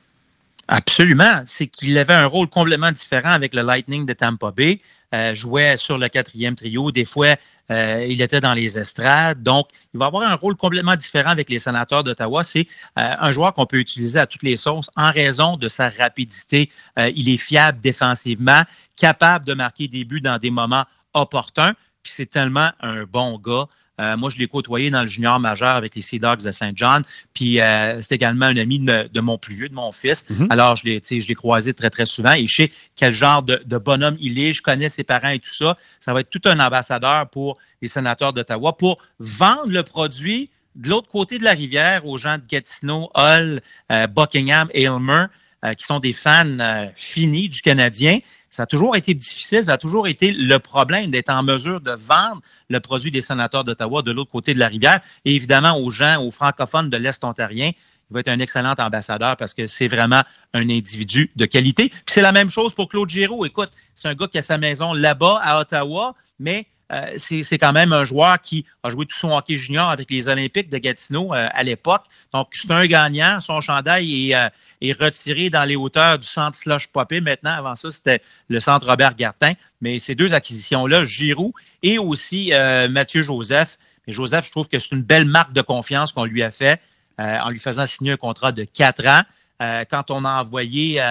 Absolument. 0.69 1.43
C'est 1.47 1.67
qu'il 1.67 1.97
avait 1.97 2.15
un 2.15 2.27
rôle 2.27 2.49
complètement 2.49 2.93
différent 2.93 3.31
avec 3.31 3.55
le 3.55 3.63
Lightning 3.63 4.05
de 4.05 4.13
Tampa 4.13 4.51
Bay. 4.51 4.81
Euh, 5.15 5.35
jouait 5.35 5.79
sur 5.79 5.97
le 5.97 6.09
quatrième 6.09 6.55
trio. 6.55 6.91
Des 6.91 7.07
fois, 7.07 7.37
euh, 7.71 8.07
il 8.07 8.21
était 8.21 8.43
dans 8.43 8.53
les 8.53 8.79
estrades. 8.79 9.43
Donc, 9.43 9.69
il 9.95 9.99
va 9.99 10.07
avoir 10.07 10.31
un 10.31 10.35
rôle 10.35 10.55
complètement 10.55 10.97
différent 10.97 11.31
avec 11.31 11.49
les 11.49 11.59
sénateurs 11.59 12.05
d'Ottawa. 12.05 12.43
C'est 12.43 12.67
euh, 12.99 13.15
un 13.19 13.33
joueur 13.33 13.55
qu'on 13.55 13.65
peut 13.65 13.79
utiliser 13.79 14.19
à 14.19 14.27
toutes 14.27 14.43
les 14.43 14.57
sauces 14.57 14.91
en 14.97 15.11
raison 15.11 15.57
de 15.57 15.69
sa 15.69 15.89
rapidité. 15.89 16.71
il 16.99 17.31
est 17.31 17.39
fiable 17.39 17.81
défensivement, 17.81 18.63
capable 18.97 19.47
de 19.47 19.55
marquer 19.55 19.89
des 19.89 20.05
buts 20.05 20.21
dans 20.21 20.37
des 20.37 20.51
moments 20.51 20.85
opportun. 21.15 21.73
Puis 22.03 22.13
c'est 22.15 22.27
tellement 22.27 22.71
un 22.81 23.05
bon 23.05 23.39
gars. 23.39 23.67
Euh, 24.01 24.17
moi, 24.17 24.31
je 24.31 24.39
l'ai 24.39 24.47
côtoyé 24.47 24.91
dans 24.91 25.03
le 25.03 25.07
junior 25.07 25.41
majeur 25.41 25.77
avec 25.77 25.95
les 25.95 26.03
Sea 26.03 26.19
Dogs 26.19 26.43
de 26.43 26.53
Saint 26.53 26.73
John. 26.75 27.03
Puis 27.35 27.61
euh, 27.61 28.01
c'est 28.01 28.15
également 28.15 28.47
un 28.47 28.57
ami 28.57 28.79
de, 28.79 29.21
mon 29.21 29.39
plus 29.39 29.55
vieux, 29.55 29.69
de 29.69 29.75
mon 29.75 29.93
fils. 29.93 30.29
Mhm. 30.31 30.47
Alors, 30.51 30.77
je 30.77 30.85
l'ai, 30.85 31.03
je 31.03 31.27
l'ai 31.27 31.35
croisé 31.35 31.75
très, 31.75 31.91
très 31.91 32.07
souvent 32.07 32.33
et 32.33 32.47
je 32.47 32.55
sais 32.55 32.73
quel 32.97 33.13
genre 33.13 33.43
de, 33.43 33.79
bonhomme 33.79 34.17
il 34.21 34.39
est. 34.39 34.53
Je 34.53 34.63
connais 34.63 34.89
ses 34.89 35.05
parents 35.05 35.29
et 35.29 35.39
tout 35.39 35.55
ça. 35.55 35.77
Ça 36.01 36.13
va 36.13 36.21
être 36.21 36.31
tout 36.31 36.43
un 36.45 36.59
ambassadeur 36.61 37.29
pour 37.29 37.59
les 37.83 37.89
sénateurs 37.89 38.33
d'Ottawa 38.33 38.77
pour 38.77 38.99
vendre 39.19 39.71
le 39.71 39.83
produit 39.83 40.51
de 40.75 40.91
l'autre 40.91 41.09
côté 41.09 41.39
de 41.39 41.45
la 41.45 41.53
rivière 41.53 42.07
aux 42.07 42.19
gens 42.19 42.39
de 42.39 42.43
Gatineau, 42.49 43.11
Hull, 43.17 43.61
euh, 43.91 44.07
Buckingham, 44.07 44.69
Aylmer. 44.75 45.27
Euh, 45.65 45.75
qui 45.75 45.85
sont 45.85 45.99
des 45.99 46.13
fans 46.13 46.47
euh, 46.61 46.87
finis 46.95 47.49
du 47.49 47.63
Canadien. 47.63 48.21
Ça 48.49 48.63
a 48.63 48.67
toujours 48.67 48.95
été 48.95 49.13
difficile, 49.13 49.65
ça 49.65 49.73
a 49.73 49.79
toujours 49.79 50.07
été 50.07 50.31
le 50.31 50.57
problème 50.61 51.11
d'être 51.11 51.31
en 51.31 51.43
mesure 51.43 51.81
de 51.81 51.91
vendre 51.91 52.41
le 52.69 52.79
produit 52.79 53.11
des 53.11 53.21
sénateurs 53.21 53.65
d'Ottawa 53.65 54.03
de 54.03 54.13
l'autre 54.13 54.31
côté 54.31 54.55
de 54.55 54.61
la 54.61 54.69
rivière. 54.69 55.01
Et 55.25 55.35
évidemment, 55.35 55.77
aux 55.77 55.91
gens, 55.91 56.23
aux 56.25 56.31
francophones 56.31 56.91
de 56.91 56.97
l'Est 56.97 57.25
ontarien, 57.25 57.73
il 57.75 58.15
va 58.15 58.21
être 58.21 58.29
un 58.29 58.39
excellent 58.39 58.77
ambassadeur 58.79 59.37
parce 59.37 59.53
que 59.53 59.67
c'est 59.67 59.89
vraiment 59.89 60.23
un 60.55 60.71
individu 60.71 61.33
de 61.35 61.45
qualité. 61.45 61.89
Puis 61.89 62.05
c'est 62.07 62.23
la 62.23 62.31
même 62.31 62.51
chose 62.51 62.73
pour 62.73 62.89
Claude 62.89 63.09
Giroux. 63.09 63.45
Écoute, 63.45 63.73
c'est 63.97 64.07
un 64.07 64.15
gars 64.15 64.29
qui 64.29 64.39
a 64.39 64.43
sa 64.43 64.59
maison 64.59 64.93
là-bas 64.93 65.41
à 65.43 65.59
Ottawa, 65.59 66.15
mais 66.39 66.69
euh, 66.93 67.17
c'est 67.17 67.59
quand 67.59 67.73
même 67.73 67.93
un 67.93 68.05
joueur 68.05 68.41
qui 68.41 68.65
a 68.85 68.91
joué 68.91 69.07
tout 69.07 69.19
son 69.19 69.37
hockey 69.37 69.57
junior 69.57 69.91
avec 69.91 70.09
les 70.09 70.29
Olympiques 70.29 70.69
de 70.69 70.79
Gatineau 70.79 71.33
à 71.33 71.63
l'époque. 71.65 72.05
Donc, 72.33 72.51
c'est 72.53 72.71
un 72.71 72.87
gagnant. 72.87 73.41
Son 73.41 73.61
chandail 73.61 74.31
est, 74.31 74.51
est 74.81 74.99
retiré 74.99 75.51
dans 75.51 75.65
les 75.65 75.77
hauteurs 75.77 76.19
du 76.19 76.27
centre 76.27 76.57
Slush 76.57 76.89
Popé. 76.89 77.21
Maintenant, 77.21 77.51
avant 77.51 77.75
ça, 77.75 77.91
c'était 77.91 78.23
le 78.49 78.61
centre 78.61 78.87
Robert 78.87 79.15
Gartin. 79.15 79.53
Mais 79.81 79.99
ces 79.99 80.15
deux 80.15 80.35
acquisitions-là, 80.35 81.05
Giroud 81.05 81.53
et 81.83 81.99
aussi 81.99 82.53
euh, 82.53 82.89
Mathieu 82.89 83.23
Joseph. 83.23 83.79
Mais 84.07 84.13
Joseph, 84.13 84.47
je 84.47 84.51
trouve 84.51 84.69
que 84.69 84.79
c'est 84.79 84.93
une 84.93 85.03
belle 85.03 85.25
marque 85.25 85.53
de 85.53 85.63
confiance 85.63 86.13
qu'on 86.13 86.25
lui 86.25 86.43
a 86.43 86.51
fait 86.51 86.81
euh, 87.21 87.39
en 87.39 87.51
lui 87.51 87.59
faisant 87.59 87.87
signer 87.87 88.13
un 88.13 88.17
contrat 88.17 88.53
de 88.53 88.65
quatre 88.65 89.07
ans. 89.07 89.23
Euh, 89.61 89.85
quand 89.91 90.13
on 90.13 90.25
a 90.25 90.41
envoyé 90.41 91.03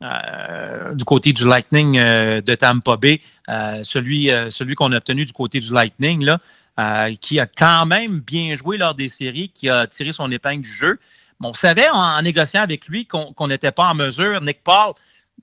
du 0.00 1.04
côté 1.04 1.32
du 1.32 1.44
Lightning 1.44 1.96
de 1.96 2.54
Tampa 2.54 2.96
Bay, 2.96 3.20
celui, 3.82 4.30
celui 4.50 4.76
qu'on 4.76 4.92
a 4.92 4.96
obtenu 4.98 5.24
du 5.24 5.32
côté 5.32 5.58
du 5.58 5.72
Lightning, 5.72 6.24
là, 6.24 7.10
qui 7.20 7.40
a 7.40 7.46
quand 7.46 7.86
même 7.86 8.20
bien 8.20 8.54
joué 8.54 8.78
lors 8.78 8.94
des 8.94 9.08
séries, 9.08 9.48
qui 9.48 9.68
a 9.68 9.88
tiré 9.88 10.12
son 10.12 10.30
épingle 10.30 10.62
du 10.62 10.72
jeu 10.72 11.00
on 11.42 11.54
savait 11.54 11.88
en, 11.88 12.20
négociant 12.22 12.62
avec 12.62 12.86
lui 12.86 13.06
qu'on 13.06 13.48
n'était 13.48 13.72
pas 13.72 13.90
en 13.90 13.94
mesure, 13.94 14.40
Nick 14.42 14.62
Paul, 14.62 14.92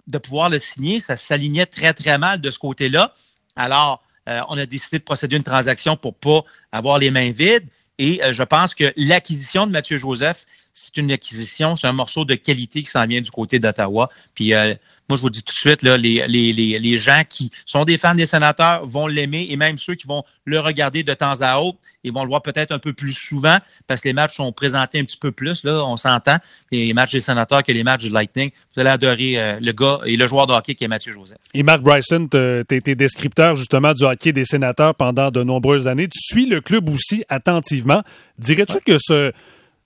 de 0.07 0.17
pouvoir 0.17 0.49
le 0.49 0.59
signer. 0.59 0.99
Ça 0.99 1.15
s'alignait 1.17 1.65
très, 1.65 1.93
très 1.93 2.17
mal 2.17 2.39
de 2.39 2.51
ce 2.51 2.59
côté-là. 2.59 3.13
Alors, 3.55 4.03
euh, 4.29 4.41
on 4.49 4.57
a 4.57 4.65
décidé 4.65 4.99
de 4.99 5.03
procéder 5.03 5.35
à 5.35 5.37
une 5.37 5.43
transaction 5.43 5.97
pour 5.97 6.15
pas 6.15 6.41
avoir 6.71 6.99
les 6.99 7.11
mains 7.11 7.31
vides. 7.31 7.67
Et 7.97 8.23
euh, 8.23 8.33
je 8.33 8.43
pense 8.43 8.75
que 8.75 8.93
l'acquisition 8.95 9.65
de 9.65 9.71
Mathieu 9.71 9.97
Joseph, 9.97 10.45
c'est 10.79 10.97
une 10.97 11.11
acquisition, 11.11 11.75
c'est 11.75 11.87
un 11.87 11.93
morceau 11.93 12.23
de 12.23 12.35
qualité 12.35 12.83
qui 12.83 12.89
s'en 12.89 13.05
vient 13.05 13.21
du 13.21 13.31
côté 13.31 13.57
d'Ottawa. 13.57 14.09
Puis 14.35 14.53
euh, 14.53 14.75
moi, 15.09 15.17
je 15.17 15.21
vous 15.21 15.29
dis 15.29 15.41
tout 15.41 15.53
de 15.53 15.57
suite, 15.57 15.81
là, 15.81 15.97
les, 15.97 16.27
les, 16.27 16.53
les, 16.53 16.77
les 16.77 16.97
gens 16.97 17.23
qui 17.27 17.51
sont 17.65 17.83
des 17.83 17.97
fans 17.97 18.13
des 18.13 18.25
sénateurs 18.25 18.85
vont 18.85 19.07
l'aimer 19.07 19.47
et 19.49 19.55
même 19.55 19.77
ceux 19.77 19.95
qui 19.95 20.05
vont 20.05 20.23
le 20.45 20.59
regarder 20.59 21.03
de 21.03 21.13
temps 21.13 21.41
à 21.41 21.57
autre, 21.57 21.79
ils 22.03 22.13
vont 22.13 22.23
le 22.23 22.29
voir 22.29 22.41
peut-être 22.41 22.71
un 22.71 22.79
peu 22.79 22.93
plus 22.93 23.13
souvent 23.13 23.57
parce 23.87 24.01
que 24.01 24.09
les 24.09 24.13
matchs 24.13 24.35
sont 24.35 24.51
présentés 24.51 24.99
un 24.99 25.03
petit 25.03 25.17
peu 25.17 25.31
plus, 25.31 25.63
là, 25.63 25.83
on 25.83 25.97
s'entend, 25.97 26.37
les 26.71 26.93
matchs 26.93 27.13
des 27.13 27.21
sénateurs 27.21 27.63
que 27.63 27.71
les 27.71 27.83
matchs 27.83 28.03
du 28.03 28.11
Lightning. 28.11 28.51
Vous 28.75 28.81
allez 28.81 28.91
adorer 28.91 29.39
euh, 29.39 29.59
le 29.59 29.71
gars 29.71 29.99
et 30.05 30.15
le 30.15 30.27
joueur 30.27 30.45
de 30.45 30.53
hockey 30.53 30.75
qui 30.75 30.83
est 30.83 30.87
Mathieu 30.87 31.11
Joseph. 31.11 31.39
Et 31.53 31.63
Mark 31.63 31.81
Bryson, 31.81 32.27
tu 32.29 32.37
as 32.37 32.75
été 32.75 32.93
descripteur 32.95 33.55
justement 33.55 33.93
du 33.93 34.05
hockey 34.05 34.31
des 34.31 34.45
sénateurs 34.45 34.93
pendant 34.93 35.31
de 35.31 35.41
nombreuses 35.41 35.87
années. 35.87 36.07
Tu 36.07 36.19
suis 36.19 36.45
le 36.45 36.61
club 36.61 36.87
aussi 36.89 37.23
attentivement. 37.29 38.03
Dirais-tu 38.37 38.79
que 38.85 38.97
ce, 38.99 39.31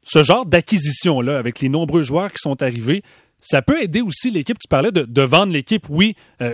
ce 0.01 0.23
genre 0.23 0.45
d'acquisition-là, 0.45 1.37
avec 1.37 1.59
les 1.59 1.69
nombreux 1.69 2.03
joueurs 2.03 2.31
qui 2.31 2.39
sont 2.39 2.61
arrivés, 2.61 3.03
ça 3.41 3.61
peut 3.61 3.81
aider 3.81 4.01
aussi 4.01 4.29
l'équipe. 4.29 4.57
Tu 4.59 4.67
parlais 4.67 4.91
de, 4.91 5.03
de 5.03 5.21
vendre 5.21 5.51
l'équipe, 5.51 5.87
oui, 5.89 6.15
euh, 6.41 6.53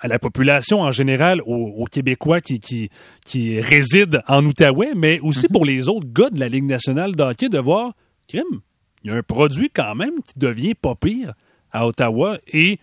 à 0.00 0.08
la 0.08 0.18
population 0.18 0.82
en 0.82 0.92
général, 0.92 1.40
aux, 1.46 1.84
Québécois 1.86 2.40
qui, 2.40 2.60
qui, 2.60 2.90
qui, 3.24 3.60
résident 3.60 4.20
en 4.28 4.44
Outaouais, 4.44 4.92
mais 4.94 5.20
aussi 5.20 5.46
mm-hmm. 5.46 5.52
pour 5.52 5.64
les 5.64 5.88
autres 5.88 6.08
gars 6.12 6.30
de 6.30 6.38
la 6.38 6.48
Ligue 6.48 6.64
nationale 6.64 7.16
de 7.16 7.22
hockey 7.22 7.48
de 7.48 7.58
voir, 7.58 7.94
crime, 8.28 8.60
il 9.02 9.10
y 9.10 9.14
a 9.14 9.16
un 9.16 9.22
produit 9.22 9.70
quand 9.74 9.94
même 9.94 10.22
qui 10.22 10.38
devient 10.38 10.74
pas 10.74 10.94
pire 10.94 11.32
à 11.72 11.86
Ottawa 11.86 12.36
et 12.52 12.78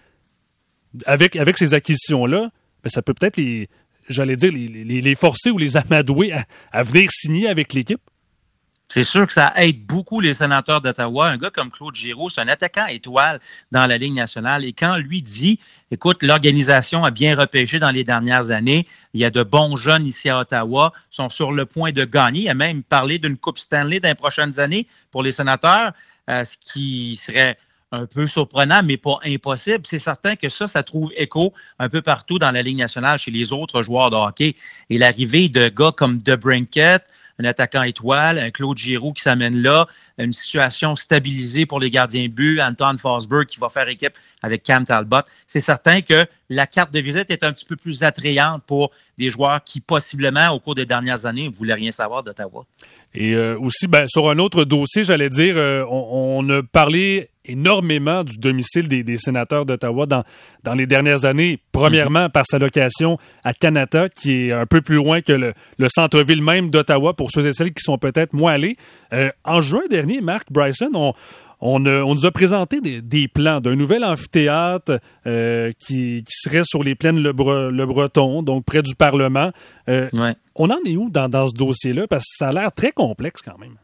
avec, 1.05 1.35
avec 1.35 1.57
ces 1.57 1.73
acquisitions-là, 1.73 2.49
ben, 2.83 2.89
ça 2.89 3.01
peut 3.01 3.13
peut-être 3.13 3.37
les, 3.37 3.67
j'allais 4.09 4.37
dire, 4.37 4.51
les, 4.51 4.67
les, 5.01 5.15
forcer 5.15 5.51
ou 5.51 5.57
les 5.57 5.77
amadouer 5.77 6.31
à, 6.31 6.45
à 6.71 6.83
venir 6.83 7.09
signer 7.11 7.47
avec 7.47 7.73
l'équipe. 7.73 8.01
C'est 8.87 9.03
sûr 9.03 9.25
que 9.25 9.33
ça 9.33 9.51
aide 9.55 9.85
beaucoup 9.85 10.19
les 10.19 10.35
sénateurs 10.35 10.79
d'Ottawa. 10.79 11.29
Un 11.29 11.37
gars 11.37 11.49
comme 11.49 11.71
Claude 11.71 11.95
Giroux, 11.95 12.29
c'est 12.29 12.41
un 12.41 12.47
attaquant 12.47 12.85
étoile 12.85 13.39
dans 13.71 13.87
la 13.87 13.97
Ligue 13.97 14.13
nationale. 14.13 14.63
Et 14.63 14.73
quand 14.73 14.95
lui 14.97 15.21
dit, 15.21 15.59
écoute, 15.91 16.21
l'organisation 16.21 17.03
a 17.03 17.11
bien 17.11 17.35
repêché 17.35 17.79
dans 17.79 17.89
les 17.89 18.03
dernières 18.03 18.51
années, 18.51 18.87
il 19.13 19.21
y 19.21 19.25
a 19.25 19.31
de 19.31 19.43
bons 19.43 19.75
jeunes 19.75 20.05
ici 20.05 20.29
à 20.29 20.39
Ottawa, 20.39 20.93
sont 21.09 21.29
sur 21.29 21.51
le 21.51 21.65
point 21.65 21.91
de 21.91 22.05
gagner. 22.05 22.49
Il 22.49 22.53
même 22.53 22.83
parlé 22.83 23.17
d'une 23.17 23.37
Coupe 23.37 23.57
Stanley 23.57 23.99
dans 23.99 24.09
les 24.09 24.15
prochaines 24.15 24.59
années 24.59 24.87
pour 25.11 25.23
les 25.23 25.31
sénateurs, 25.31 25.93
euh, 26.29 26.43
ce 26.43 26.55
qui 26.57 27.15
serait 27.15 27.57
un 27.91 28.05
peu 28.05 28.27
surprenant, 28.27 28.81
mais 28.83 28.97
pas 28.97 29.19
impossible. 29.25 29.85
C'est 29.85 29.99
certain 29.99 30.35
que 30.35 30.49
ça, 30.49 30.67
ça 30.67 30.83
trouve 30.83 31.11
écho 31.15 31.53
un 31.79 31.89
peu 31.89 32.01
partout 32.01 32.39
dans 32.39 32.51
la 32.51 32.61
Ligue 32.61 32.77
nationale 32.77 33.17
chez 33.17 33.31
les 33.31 33.51
autres 33.51 33.81
joueurs 33.81 34.11
de 34.11 34.15
hockey. 34.15 34.55
Et 34.89 34.97
l'arrivée 34.97 35.49
de 35.49 35.69
gars 35.69 35.91
comme 35.95 36.21
De 36.21 36.35
Brinket, 36.35 37.03
un 37.39 37.45
attaquant 37.45 37.83
étoile, 37.83 38.39
un 38.39 38.51
Claude 38.51 38.77
Giroux 38.77 39.13
qui 39.13 39.23
s'amène 39.23 39.57
là, 39.57 39.87
une 40.17 40.33
situation 40.33 40.95
stabilisée 40.95 41.65
pour 41.65 41.79
les 41.79 41.89
gardiens 41.89 42.27
but, 42.27 42.61
Anton 42.61 42.97
Forsberg 42.97 43.45
qui 43.45 43.59
va 43.59 43.69
faire 43.69 43.87
équipe 43.89 44.13
avec 44.41 44.63
Cam 44.63 44.85
Talbot. 44.85 45.23
C'est 45.47 45.59
certain 45.59 46.01
que 46.01 46.25
la 46.49 46.67
carte 46.67 46.93
de 46.93 46.99
visite 46.99 47.31
est 47.31 47.43
un 47.43 47.51
petit 47.51 47.65
peu 47.65 47.75
plus 47.75 48.03
attrayante 48.03 48.63
pour 48.65 48.91
des 49.17 49.29
joueurs 49.29 49.63
qui, 49.63 49.81
possiblement, 49.81 50.49
au 50.51 50.59
cours 50.59 50.75
des 50.75 50.85
dernières 50.85 51.25
années, 51.25 51.49
ne 51.49 51.53
voulaient 51.53 51.73
rien 51.73 51.91
savoir 51.91 52.23
d'Ottawa. 52.23 52.65
Et 53.13 53.33
euh, 53.33 53.57
aussi, 53.59 53.87
ben, 53.87 54.07
sur 54.07 54.29
un 54.29 54.39
autre 54.39 54.65
dossier, 54.65 55.03
j'allais 55.03 55.29
dire, 55.29 55.57
euh, 55.57 55.85
on, 55.89 56.47
a 56.49 56.61
parlé 56.63 57.29
énormément 57.47 58.23
du 58.23 58.37
domicile 58.37 58.87
des, 58.87 59.17
sénateurs 59.17 59.65
d'Ottawa 59.65 60.05
dans, 60.05 60.23
dans 60.63 60.73
les 60.73 60.87
dernières 60.87 61.25
années. 61.25 61.59
Premièrement, 61.71 62.29
par 62.29 62.45
sa 62.49 62.59
location 62.59 63.17
à 63.43 63.53
Canada, 63.53 64.09
qui 64.09 64.47
est 64.47 64.51
un 64.51 64.65
peu 64.65 64.81
plus 64.81 64.95
loin 64.95 65.21
que 65.21 65.33
le, 65.33 65.53
centre-ville 65.87 66.41
même 66.41 66.69
d'Ottawa, 66.69 67.13
pour 67.13 67.29
ceux 67.31 67.45
et 67.47 67.53
celles 67.53 67.73
qui 67.73 67.83
sont 67.83 67.97
peut-être 67.97 68.33
moins 68.33 68.53
allés. 68.53 68.77
Euh, 69.13 69.29
en 69.43 69.61
juin 69.61 69.83
dernier, 69.89 70.21
Mark 70.21 70.51
Bryson, 70.51 70.91
on, 70.93 71.13
on, 71.61 71.79
nous 71.79 72.25
a 72.25 72.31
présenté 72.31 72.79
des, 72.81 73.27
plans 73.27 73.59
d'un 73.59 73.75
nouvel 73.75 74.03
amphithéâtre 74.03 74.99
euh, 75.25 75.71
qui, 75.79 76.23
serait 76.29 76.63
sur 76.63 76.83
les 76.83 76.95
plaines 76.95 77.19
Le, 77.19 77.31
Breton, 77.85 78.43
donc 78.43 78.65
près 78.65 78.81
du 78.81 78.95
Parlement. 78.95 79.51
Euh, 79.89 80.09
on 80.55 80.69
en 80.69 80.79
est 80.85 80.95
où 80.95 81.09
dans, 81.09 81.47
ce 81.47 81.53
dossier-là? 81.53 82.07
Parce 82.07 82.23
que 82.23 82.35
ça 82.37 82.49
a 82.49 82.51
l'air 82.51 82.71
très 82.71 82.91
complexe 82.91 83.41
quand 83.41 83.57
même. 83.57 83.75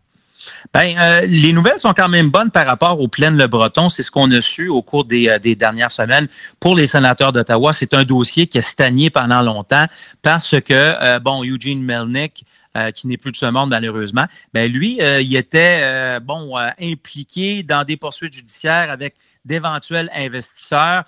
Ben, 0.74 0.98
euh, 0.98 1.22
les 1.28 1.54
nouvelles 1.54 1.80
sont 1.80 1.94
quand 1.94 2.10
même 2.10 2.30
bonnes 2.30 2.52
par 2.52 2.66
rapport 2.66 3.00
aux 3.00 3.08
plaines 3.08 3.38
Le 3.38 3.48
Breton. 3.48 3.90
C'est 3.90 4.04
ce 4.04 4.12
qu'on 4.12 4.32
a 4.32 4.42
su 4.42 4.68
au 4.68 4.82
cours 4.82 5.06
des, 5.06 5.56
dernières 5.56 5.92
semaines. 5.92 6.28
Pour 6.60 6.76
les 6.76 6.88
sénateurs 6.88 7.32
d'Ottawa, 7.32 7.74
c'est 7.74 7.94
un 7.94 8.04
dossier 8.04 8.48
qui 8.48 8.58
a 8.58 8.62
stagné 8.62 9.10
pendant 9.10 9.42
longtemps 9.42 9.86
parce 10.22 10.60
que, 10.62 11.20
bon, 11.20 11.44
Eugene 11.44 11.82
Melnick 11.82 12.46
euh, 12.78 12.92
qui 12.92 13.08
n'est 13.08 13.18
plus 13.18 13.34
de 13.34 13.36
ce 13.36 13.48
monde 13.48 13.70
malheureusement, 13.70 14.26
ben 14.54 14.72
lui, 14.72 15.02
euh, 15.02 15.20
il 15.20 15.36
était 15.36 15.80
euh, 15.82 16.22
bon 16.22 16.56
impliqué 16.80 17.64
dans 17.64 17.84
des 17.84 17.98
poursuites 17.98 18.32
judiciaires 18.32 18.90
avec 18.90 19.16
d'éventuels 19.44 20.10
investisseurs. 20.16 21.04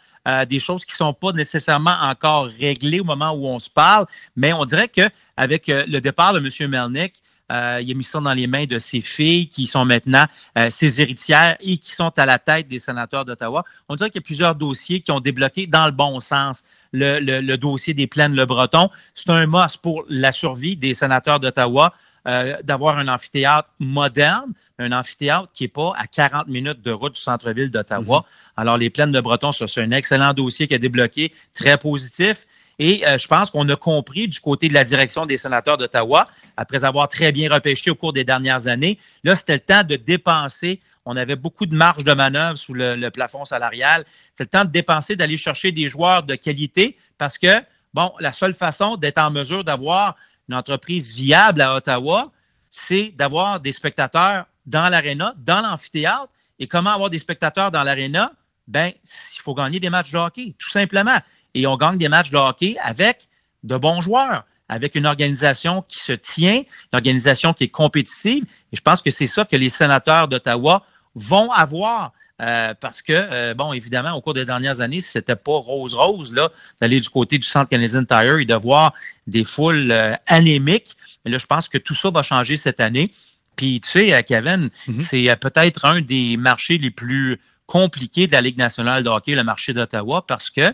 des 0.50 0.60
choses 0.60 0.84
qui 0.84 0.94
sont 0.94 1.14
pas 1.14 1.32
nécessairement 1.32 1.96
encore 2.02 2.48
réglées 2.48 3.00
au 3.00 3.06
moment 3.06 3.32
où 3.32 3.46
on 3.46 3.60
se 3.60 3.70
parle, 3.70 4.06
mais 4.36 4.52
on 4.52 4.66
dirait 4.66 4.90
que 4.90 5.10
avec 5.38 5.68
le 5.68 6.00
départ 6.00 6.34
de 6.34 6.40
M. 6.40 6.70
Melnick, 6.70 7.22
euh, 7.54 7.80
il 7.82 7.92
a 7.92 7.94
mis 7.94 8.04
ça 8.04 8.20
dans 8.20 8.34
les 8.34 8.48
mains 8.48 8.66
de 8.66 8.80
ses 8.80 9.02
filles 9.02 9.48
qui 9.48 9.68
sont 9.68 9.86
maintenant 9.86 10.26
euh, 10.58 10.70
ses 10.70 11.00
héritières 11.00 11.56
et 11.60 11.78
qui 11.78 11.92
sont 11.92 12.12
à 12.18 12.26
la 12.26 12.40
tête 12.40 12.68
des 12.68 12.80
sénateurs 12.80 13.26
d'Ottawa. 13.26 13.64
On 13.90 13.96
dirait 13.96 14.10
qu'il 14.10 14.22
y 14.22 14.24
a 14.24 14.26
plusieurs 14.26 14.56
dossiers 14.56 15.02
qui 15.02 15.12
ont 15.12 15.20
débloqué 15.20 15.68
dans 15.68 15.86
le 15.86 15.92
bon 15.92 16.20
sens. 16.20 16.64
Le, 16.92 17.56
dossier 17.56 17.94
des 17.94 18.08
plaines 18.08 18.36
Le 18.36 18.46
Breton, 18.46 18.90
c'est 19.16 19.30
un 19.30 19.46
must 19.48 19.78
pour 19.78 20.04
la 20.10 20.32
survie 20.32 20.76
des 20.76 20.94
sénateurs 20.94 21.40
d'Ottawa 21.40 21.94
euh, 22.28 22.56
d'avoir 22.64 22.98
un 22.98 23.08
amphithéâtre 23.08 23.70
moderne, 23.80 24.54
un 24.80 24.92
amphithéâtre 24.92 25.50
qui 25.54 25.66
n'est 25.66 25.70
pas 25.70 25.94
à 25.98 26.08
40 26.08 26.48
minutes 26.48 26.82
de 26.82 26.92
route 26.92 27.16
du 27.16 27.22
centre-ville 27.22 27.70
d'Ottawa. 27.70 28.20
Mm-hmm. 28.20 28.62
Alors, 28.62 28.78
les 28.78 28.90
plaines 28.90 29.12
de 29.12 29.20
Breton, 29.20 29.52
c'est 29.52 29.82
un 29.82 29.92
excellent 29.92 30.34
dossier 30.34 30.68
qui 30.68 30.74
a 30.74 30.78
débloqué, 30.78 31.34
très 31.54 31.78
positif. 31.78 32.46
Et 32.80 33.08
euh, 33.08 33.18
je 33.18 33.28
pense 33.28 33.52
qu'on 33.52 33.68
a 33.70 33.76
compris 33.76 34.28
du 34.28 34.40
côté 34.40 34.68
de 34.68 34.74
la 34.74 34.84
direction 34.84 35.26
des 35.26 35.38
sénateurs 35.38 35.78
d'Ottawa, 35.78 36.28
après 36.58 36.84
avoir 36.84 37.08
très 37.08 37.32
bien 37.32 37.52
repêché 37.52 37.92
au 37.92 37.96
cours 37.96 38.14
des 38.14 38.24
dernières 38.24 38.68
années, 38.68 38.98
là, 39.24 39.36
c'était 39.36 39.54
le 39.54 39.60
temps 39.60 39.84
de 39.84 39.96
dépenser. 39.96 40.80
On 41.06 41.16
avait 41.18 41.36
beaucoup 41.36 41.66
de 41.66 41.76
marge 41.76 42.04
de 42.04 42.14
manœuvre 42.14 42.58
sous 42.58 42.74
le, 42.74 43.10
plafond 43.10 43.46
salarial. 43.46 44.06
C'est 44.32 44.46
le 44.46 44.50
temps 44.50 44.66
de 44.66 44.72
dépenser, 44.72 45.16
d'aller 45.16 45.38
chercher 45.38 45.72
des 45.72 45.90
joueurs 45.90 46.24
de 46.24 46.36
qualité 46.36 46.98
parce 47.18 47.38
que, 47.38 47.62
bon, 47.94 48.12
la 48.20 48.32
seule 48.32 48.54
façon 48.54 48.96
d'être 48.96 49.20
en 49.20 49.30
mesure 49.30 49.64
d'avoir 49.64 50.16
une 50.50 50.56
entreprise 50.56 51.14
viable 51.14 51.62
à 51.62 51.76
Ottawa, 51.76 52.32
c'est 52.70 53.14
d'avoir 53.16 53.60
des 53.60 53.72
spectateurs 53.72 54.46
dans 54.66 54.90
l'aréna, 54.90 55.36
dans 55.38 55.62
l'amphithéâtre. 55.62 56.30
Et 56.58 56.68
comment 56.68 56.92
avoir 56.92 57.10
des 57.10 57.20
spectateurs 57.20 57.70
dans 57.70 57.84
l'aréna? 57.84 58.32
Ben, 58.68 58.94
il 59.04 59.42
faut 59.42 59.54
gagner 59.54 59.80
des 59.80 59.90
matchs 59.90 60.12
de 60.12 60.18
hockey, 60.18 60.56
tout 60.58 60.70
simplement 60.70 61.20
et 61.54 61.68
on 61.68 61.78
gagne 61.78 61.98
des 61.98 62.10
matchs 62.10 62.32
de 62.32 62.38
hockey 62.38 62.76
avec 62.82 63.28
de 63.64 63.78
bons 63.78 64.02
joueurs, 64.02 64.46
avec 64.70 64.96
une 64.96 65.06
organisation 65.06 65.84
qui 65.88 66.00
se 66.00 66.14
tient, 66.14 66.58
une 66.58 66.66
organisation 66.94 67.54
qui 67.54 67.66
est 67.66 67.70
compétitive. 67.70 68.44
Et 68.72 68.76
je 68.76 68.82
pense 68.82 69.02
que 69.02 69.12
c'est 69.12 69.28
ça 69.28 69.46
que 69.46 69.56
les 69.56 69.70
sénateurs 69.70 70.28
d'Ottawa 70.28 70.84
vont 71.16 71.52
avoir. 71.52 72.12
Euh, 72.42 72.74
parce 72.80 73.02
que, 73.02 73.14
euh, 73.14 73.54
bon, 73.54 73.74
évidemment, 73.74 74.14
au 74.14 74.22
cours 74.22 74.34
des 74.34 74.44
dernières 74.44 74.82
années, 74.82 75.02
c'était 75.02 75.36
pas 75.36 75.54
rose-rose, 75.54 76.34
là, 76.34 76.52
d'aller 76.82 77.00
du 77.00 77.08
côté 77.08 77.38
du 77.38 77.48
centre 77.48 77.70
Canadian 77.70 78.04
Tire 78.04 78.38
et 78.38 78.46
de 78.46 78.56
voir 78.56 78.94
des 79.28 79.46
foules 79.46 79.92
euh, 79.92 80.16
anémiques. 80.26 80.98
Mais 81.24 81.32
là, 81.32 81.38
je 81.38 81.46
pense 81.46 81.70
que 81.70 81.78
tout 81.78 81.94
ça 81.94 82.10
va 82.10 82.24
changer 82.24 82.58
cette 82.58 82.80
année. 82.80 83.12
Puis, 83.56 83.80
tu 83.82 83.90
sais, 83.90 84.24
Kevin, 84.24 84.70
mm-hmm. 84.88 85.00
c'est 85.00 85.36
peut-être 85.40 85.86
un 85.86 86.02
des 86.02 86.36
marchés 86.38 86.80
les 86.80 86.90
plus 86.90 87.40
compliqués 87.68 88.28
de 88.28 88.32
la 88.32 88.42
Ligue 88.42 88.58
nationale 88.58 89.04
de 89.04 89.10
hockey, 89.10 89.36
le 89.36 89.44
marché 89.44 89.74
d'Ottawa, 89.74 90.26
parce 90.28 90.50
que 90.50 90.74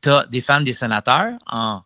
tu 0.00 0.10
as 0.10 0.26
des 0.26 0.40
fans 0.40 0.60
des 0.60 0.72
sénateurs 0.72 1.34
en 1.46 1.82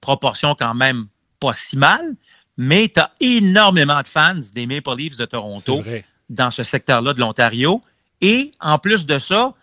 proportion 0.00 0.54
quand 0.58 0.74
même 0.74 1.06
pas 1.40 1.52
si 1.52 1.76
mal, 1.76 2.16
mais 2.56 2.88
tu 2.88 3.00
as 3.00 3.12
énormément 3.20 4.00
de 4.00 4.08
fans 4.08 4.40
des 4.54 4.66
Maple 4.66 4.96
Leafs 4.96 5.16
de 5.16 5.24
Toronto 5.24 5.82
dans 6.28 6.50
ce 6.50 6.64
secteur-là 6.64 7.12
de 7.12 7.20
l'Ontario. 7.20 7.82
Et 8.20 8.50
en 8.60 8.78
plus 8.78 9.06
de 9.06 9.18
ça, 9.18 9.54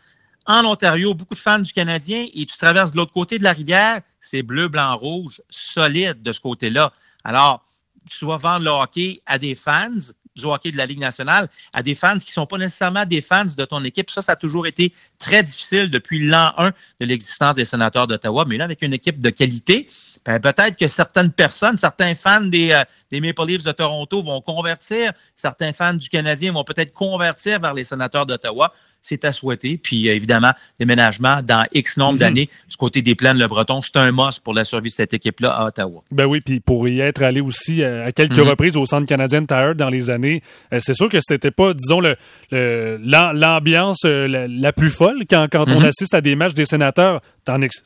en 0.46 0.64
Ontario, 0.64 1.14
beaucoup 1.14 1.34
de 1.34 1.40
fans 1.40 1.60
du 1.60 1.74
Canadien 1.74 2.28
et 2.34 2.46
tu 2.46 2.58
traverses 2.58 2.92
de 2.92 2.98
l'autre 2.98 3.14
côté 3.14 3.40
de 3.40 3.44
la 3.44 3.52
rivière, 3.52 4.02
c'est 4.22 4.44
bleu, 4.44 4.68
blanc, 4.68 4.96
rouge, 4.96 5.42
solide 5.50 6.22
de 6.22 6.32
ce 6.32 6.40
côté-là. 6.40 6.94
Alors, 7.24 7.66
tu 8.10 8.26
vas 8.26 8.38
vendre 8.38 8.64
le 8.64 8.72
hockey 8.72 9.22
à 9.26 9.38
des 9.40 9.56
fans 9.56 9.90
du 10.36 10.46
hockey 10.46 10.72
de 10.72 10.78
la 10.78 10.86
Ligue 10.86 11.00
nationale 11.00 11.48
à 11.74 11.82
des 11.82 11.96
fans 11.96 12.18
qui 12.18 12.30
ne 12.30 12.34
sont 12.34 12.46
pas 12.46 12.58
nécessairement 12.58 13.06
des 13.06 13.22
fans 13.22 13.46
de 13.46 13.66
ton 13.66 13.84
équipe. 13.84 14.10
Ça, 14.10 14.22
ça 14.22 14.34
a 14.34 14.36
toujours 14.36 14.68
été 14.68 14.94
très 15.18 15.44
difficile 15.44 15.90
depuis 15.90 16.28
l'an 16.28 16.52
1 16.58 16.70
de 16.70 17.06
l'existence 17.06 17.56
des 17.56 17.66
sénateurs 17.66 18.08
d'Ottawa. 18.08 18.46
Mais 18.48 18.58
là, 18.58 18.66
avec 18.66 18.82
une 18.82 18.94
équipe 18.94 19.20
de 19.20 19.30
qualité, 19.30 19.88
ben, 20.26 20.40
peut-être 20.40 20.78
que 20.78 20.88
certaines 20.88 21.32
personnes, 21.32 21.78
certains 21.78 22.16
fans 22.16 22.42
des, 22.42 22.72
euh, 22.72 22.84
des 23.12 23.22
Maple 23.22 23.46
Leafs 23.46 23.64
de 23.64 23.72
Toronto 23.72 24.24
vont 24.24 24.42
convertir, 24.42 25.14
certains 25.36 25.72
fans 25.74 25.94
du 25.94 26.10
Canadien 26.10 26.52
vont 26.52 26.64
peut-être 26.64 26.94
convertir 26.94 27.60
vers 27.60 27.74
les 27.74 27.84
sénateurs 27.84 28.26
d'Ottawa 28.26 28.74
c'est 29.08 29.24
à 29.24 29.32
souhaiter. 29.32 29.80
Puis 29.82 30.10
euh, 30.10 30.16
évidemment, 30.16 30.52
déménagement 30.80 31.42
dans 31.44 31.66
X 31.74 31.98
nombre 31.98 32.14
mhm. 32.14 32.20
d'années 32.20 32.50
du 32.70 32.78
côté 32.78 33.02
des 33.02 33.14
plaines 33.14 33.38
Le 33.38 33.48
Breton, 33.48 33.82
c'est 33.82 33.98
un 33.98 34.12
must 34.12 34.40
pour 34.44 34.54
la 34.54 34.64
survie 34.64 34.90
de 34.90 34.96
cette 34.96 35.14
équipe-là 35.14 35.52
à 35.52 35.66
Ottawa. 35.68 36.04
Ben 36.12 36.26
oui, 36.26 36.42
puis 36.42 36.60
pour 36.60 36.88
y 36.88 37.00
être 37.00 37.22
allé 37.22 37.42
aussi 37.42 37.84
euh, 37.84 38.06
à 38.06 38.12
quelques 38.12 38.40
mhm. 38.40 38.50
reprises 38.50 38.78
au 38.78 38.86
Centre 38.86 39.06
canadien 39.06 39.46
Tire 39.46 39.76
dans 39.76 39.90
les 39.90 40.10
années, 40.10 40.42
euh, 40.74 40.80
c'est 40.82 40.96
sûr 40.96 41.10
que 41.10 41.20
c'était 41.22 41.52
pas, 41.52 41.74
disons, 41.74 42.00
le 42.00 42.16
l'ambiance 42.52 44.04
la, 44.06 44.74
plus 44.74 44.90
folle 44.90 45.24
quand, 45.30 45.48
quand 45.52 45.70
on 45.70 45.80
mhm. 45.80 45.86
assiste 45.86 46.14
à 46.14 46.22
des 46.22 46.36
matchs 46.36 46.54
des 46.54 46.66
sénateurs 46.66 47.22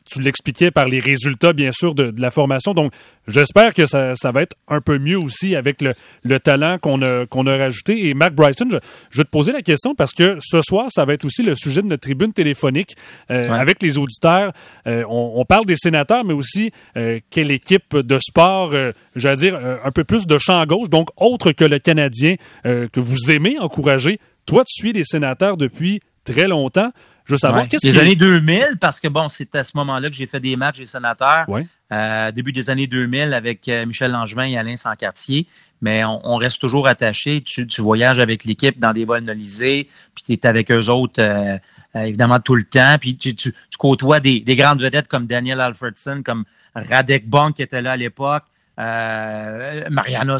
tu 0.06 0.22
l'expliquais 0.22 0.70
par 0.70 0.88
les 0.88 1.00
résultats, 1.00 1.52
bien 1.52 1.70
sûr, 1.72 1.94
de, 1.94 2.12
la 2.16 2.30
formation. 2.30 2.74
Donc, 2.74 2.92
j'espère 3.28 3.74
que 3.74 3.86
ça, 3.86 4.14
va 4.32 4.42
être 4.42 4.56
un 4.68 4.80
peu 4.80 4.98
mieux 4.98 5.18
aussi 5.18 5.54
avec 5.54 5.82
le, 5.82 6.40
talent 6.40 6.78
qu'on 6.78 7.02
a, 7.02 7.26
qu'on 7.26 7.46
a 7.46 7.56
rajouté. 7.56 8.08
Et 8.08 8.14
Mark 8.14 8.32
Bryson, 8.32 8.68
je, 8.70 9.18
vais 9.18 9.24
te 9.24 9.30
poser 9.30 9.52
la 9.52 9.62
question 9.62 9.94
parce 9.94 10.12
que 10.12 10.38
ce 10.40 10.62
soir, 10.62 10.86
ça 10.90 11.04
va 11.04 11.09
être 11.12 11.24
aussi 11.24 11.42
le 11.42 11.54
sujet 11.54 11.82
de 11.82 11.86
notre 11.86 12.02
tribune 12.02 12.32
téléphonique 12.32 12.96
euh, 13.30 13.50
avec 13.50 13.82
les 13.82 13.98
auditeurs. 13.98 14.52
Euh, 14.86 15.04
on, 15.08 15.44
parle 15.44 15.66
des 15.66 15.76
sénateurs, 15.76 16.24
mais 16.24 16.34
aussi 16.34 16.70
euh, 16.96 17.20
quelle 17.30 17.50
équipe 17.50 17.96
de 17.96 18.18
sport, 18.18 18.74
j'allais 19.16 19.36
dire, 19.36 19.58
un 19.84 19.90
peu 19.90 20.04
plus 20.04 20.26
de 20.26 20.38
champ 20.38 20.64
gauche, 20.66 20.88
donc 20.88 21.08
autre 21.16 21.52
que 21.52 21.64
le 21.64 21.78
Canadien 21.78 22.36
que 22.64 23.00
vous 23.00 23.30
aimez 23.30 23.58
encourager. 23.58 24.18
Toi, 24.46 24.64
tu 24.64 24.80
suis 24.80 24.92
les 24.92 25.04
sénateurs 25.04 25.56
depuis 25.56 26.00
très 26.24 26.48
longtemps. 26.48 26.90
Je 27.30 27.34
veux 27.36 27.38
savoir 27.38 27.68
qu'est-ce 27.68 27.86
Les 27.86 27.96
années 27.96 28.16
2000, 28.16 28.78
parce 28.80 28.98
que 28.98 29.06
bon, 29.06 29.28
c'est 29.28 29.54
à 29.54 29.62
ce 29.62 29.76
moment-là 29.76 30.10
que 30.10 30.16
j'ai 30.16 30.26
fait 30.26 30.40
des 30.40 30.56
matchs 30.56 30.78
des 30.78 30.84
sénateurs. 30.84 31.46
Euh, 31.92 32.32
début 32.32 32.50
des 32.50 32.70
années 32.70 32.88
2000 32.88 33.32
avec 33.32 33.68
euh, 33.68 33.86
Michel 33.86 34.10
Langevin 34.10 34.46
et 34.46 34.58
Alain 34.58 34.76
Sancartier. 34.76 35.46
Mais 35.80 36.04
on, 36.04 36.36
reste 36.36 36.60
toujours 36.60 36.88
attaché. 36.88 37.40
Tu, 37.40 37.66
voyages 37.78 38.18
avec 38.18 38.44
l'équipe 38.44 38.80
dans 38.80 38.92
des 38.92 39.04
vols 39.04 39.22
nolisés, 39.22 39.88
puis 40.14 40.24
tu 40.24 40.32
es 40.32 40.46
avec 40.46 40.72
eux 40.72 40.88
autres 40.88 41.22
euh, 41.22 41.56
évidemment 41.94 42.40
tout 42.40 42.56
le 42.56 42.64
temps. 42.64 42.96
Puis 43.00 43.16
tu, 43.16 43.36
tu, 43.36 43.54
côtoies 43.78 44.18
des, 44.18 44.42
grandes 44.56 44.82
vedettes 44.82 45.06
comme 45.06 45.26
Daniel 45.26 45.60
Alfredson, 45.60 46.22
comme 46.24 46.44
Radek 46.74 47.28
Bonk 47.28 47.54
qui 47.54 47.62
était 47.62 47.80
là 47.80 47.92
à 47.92 47.96
l'époque. 47.96 48.42
Euh, 48.80 49.84
Mariana 49.90 50.38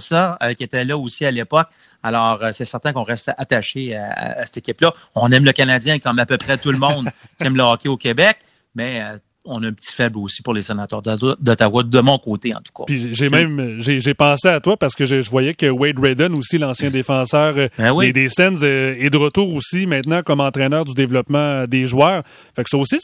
qui 0.57 0.65
était 0.65 0.85
là 0.85 0.97
aussi 0.97 1.27
à 1.27 1.31
l'époque. 1.31 1.69
Alors, 2.03 2.41
c'est 2.53 2.65
certain 2.65 2.93
qu'on 2.93 3.03
reste 3.03 3.31
attaché 3.37 3.95
à, 3.95 4.47
cette 4.47 4.59
équipe-là. 4.59 4.93
On 5.15 5.31
aime 5.31 5.45
le 5.45 5.53
Canadien 5.53 5.99
comme 5.99 6.19
à 6.19 6.27
peu 6.27 6.39
près 6.39 6.57
tout 6.57 6.73
le 6.73 6.79
monde 6.79 7.11
qui 7.39 7.47
aime 7.47 7.57
le 7.57 7.63
hockey 7.63 7.89
au 7.89 7.97
Québec, 7.97 8.39
mais 8.75 9.03
on 9.45 9.63
a 9.63 9.69
un 9.69 9.73
petit 9.73 9.93
faible 9.93 10.19
aussi 10.19 10.43
pour 10.43 10.53
les 10.53 10.63
sénateurs 10.63 11.03
d'Ottawa, 11.03 11.83
de 11.83 12.01
mon 12.01 12.19
côté 12.19 12.55
en 12.55 12.61
tout 12.61 12.73
cas. 12.77 12.85
Puis 12.87 13.15
j'ai 13.15 13.29
même 13.29 13.77
j'ai 13.79 14.15
pensé 14.15 14.49
à 14.49 14.61
toi 14.61 14.77
parce 14.77 14.95
que 14.95 15.07
je, 15.07 15.29
voyais 15.29 15.55
que 15.55 15.67
Wade 15.67 15.99
Redden 15.99 16.35
aussi, 16.35 16.59
l'ancien 16.59 16.91
défenseur 16.91 17.55
euh, 17.57 17.67
ben 17.79 17.99
des, 17.99 18.13
des 18.13 18.29
Sens, 18.29 18.61
euh, 18.63 18.95
est 18.99 19.11
de 19.11 19.17
retour 19.17 19.53
aussi 19.55 19.87
maintenant 19.87 20.23
comme 20.23 20.41
entraîneur 20.41 20.85
du 20.85 20.95
développement 20.95 21.67
des 21.67 21.87
joueurs. 21.87 22.23
Fait 22.55 22.65
que 22.65 22.71
ça 22.71 22.77
aussi, 22.77 22.99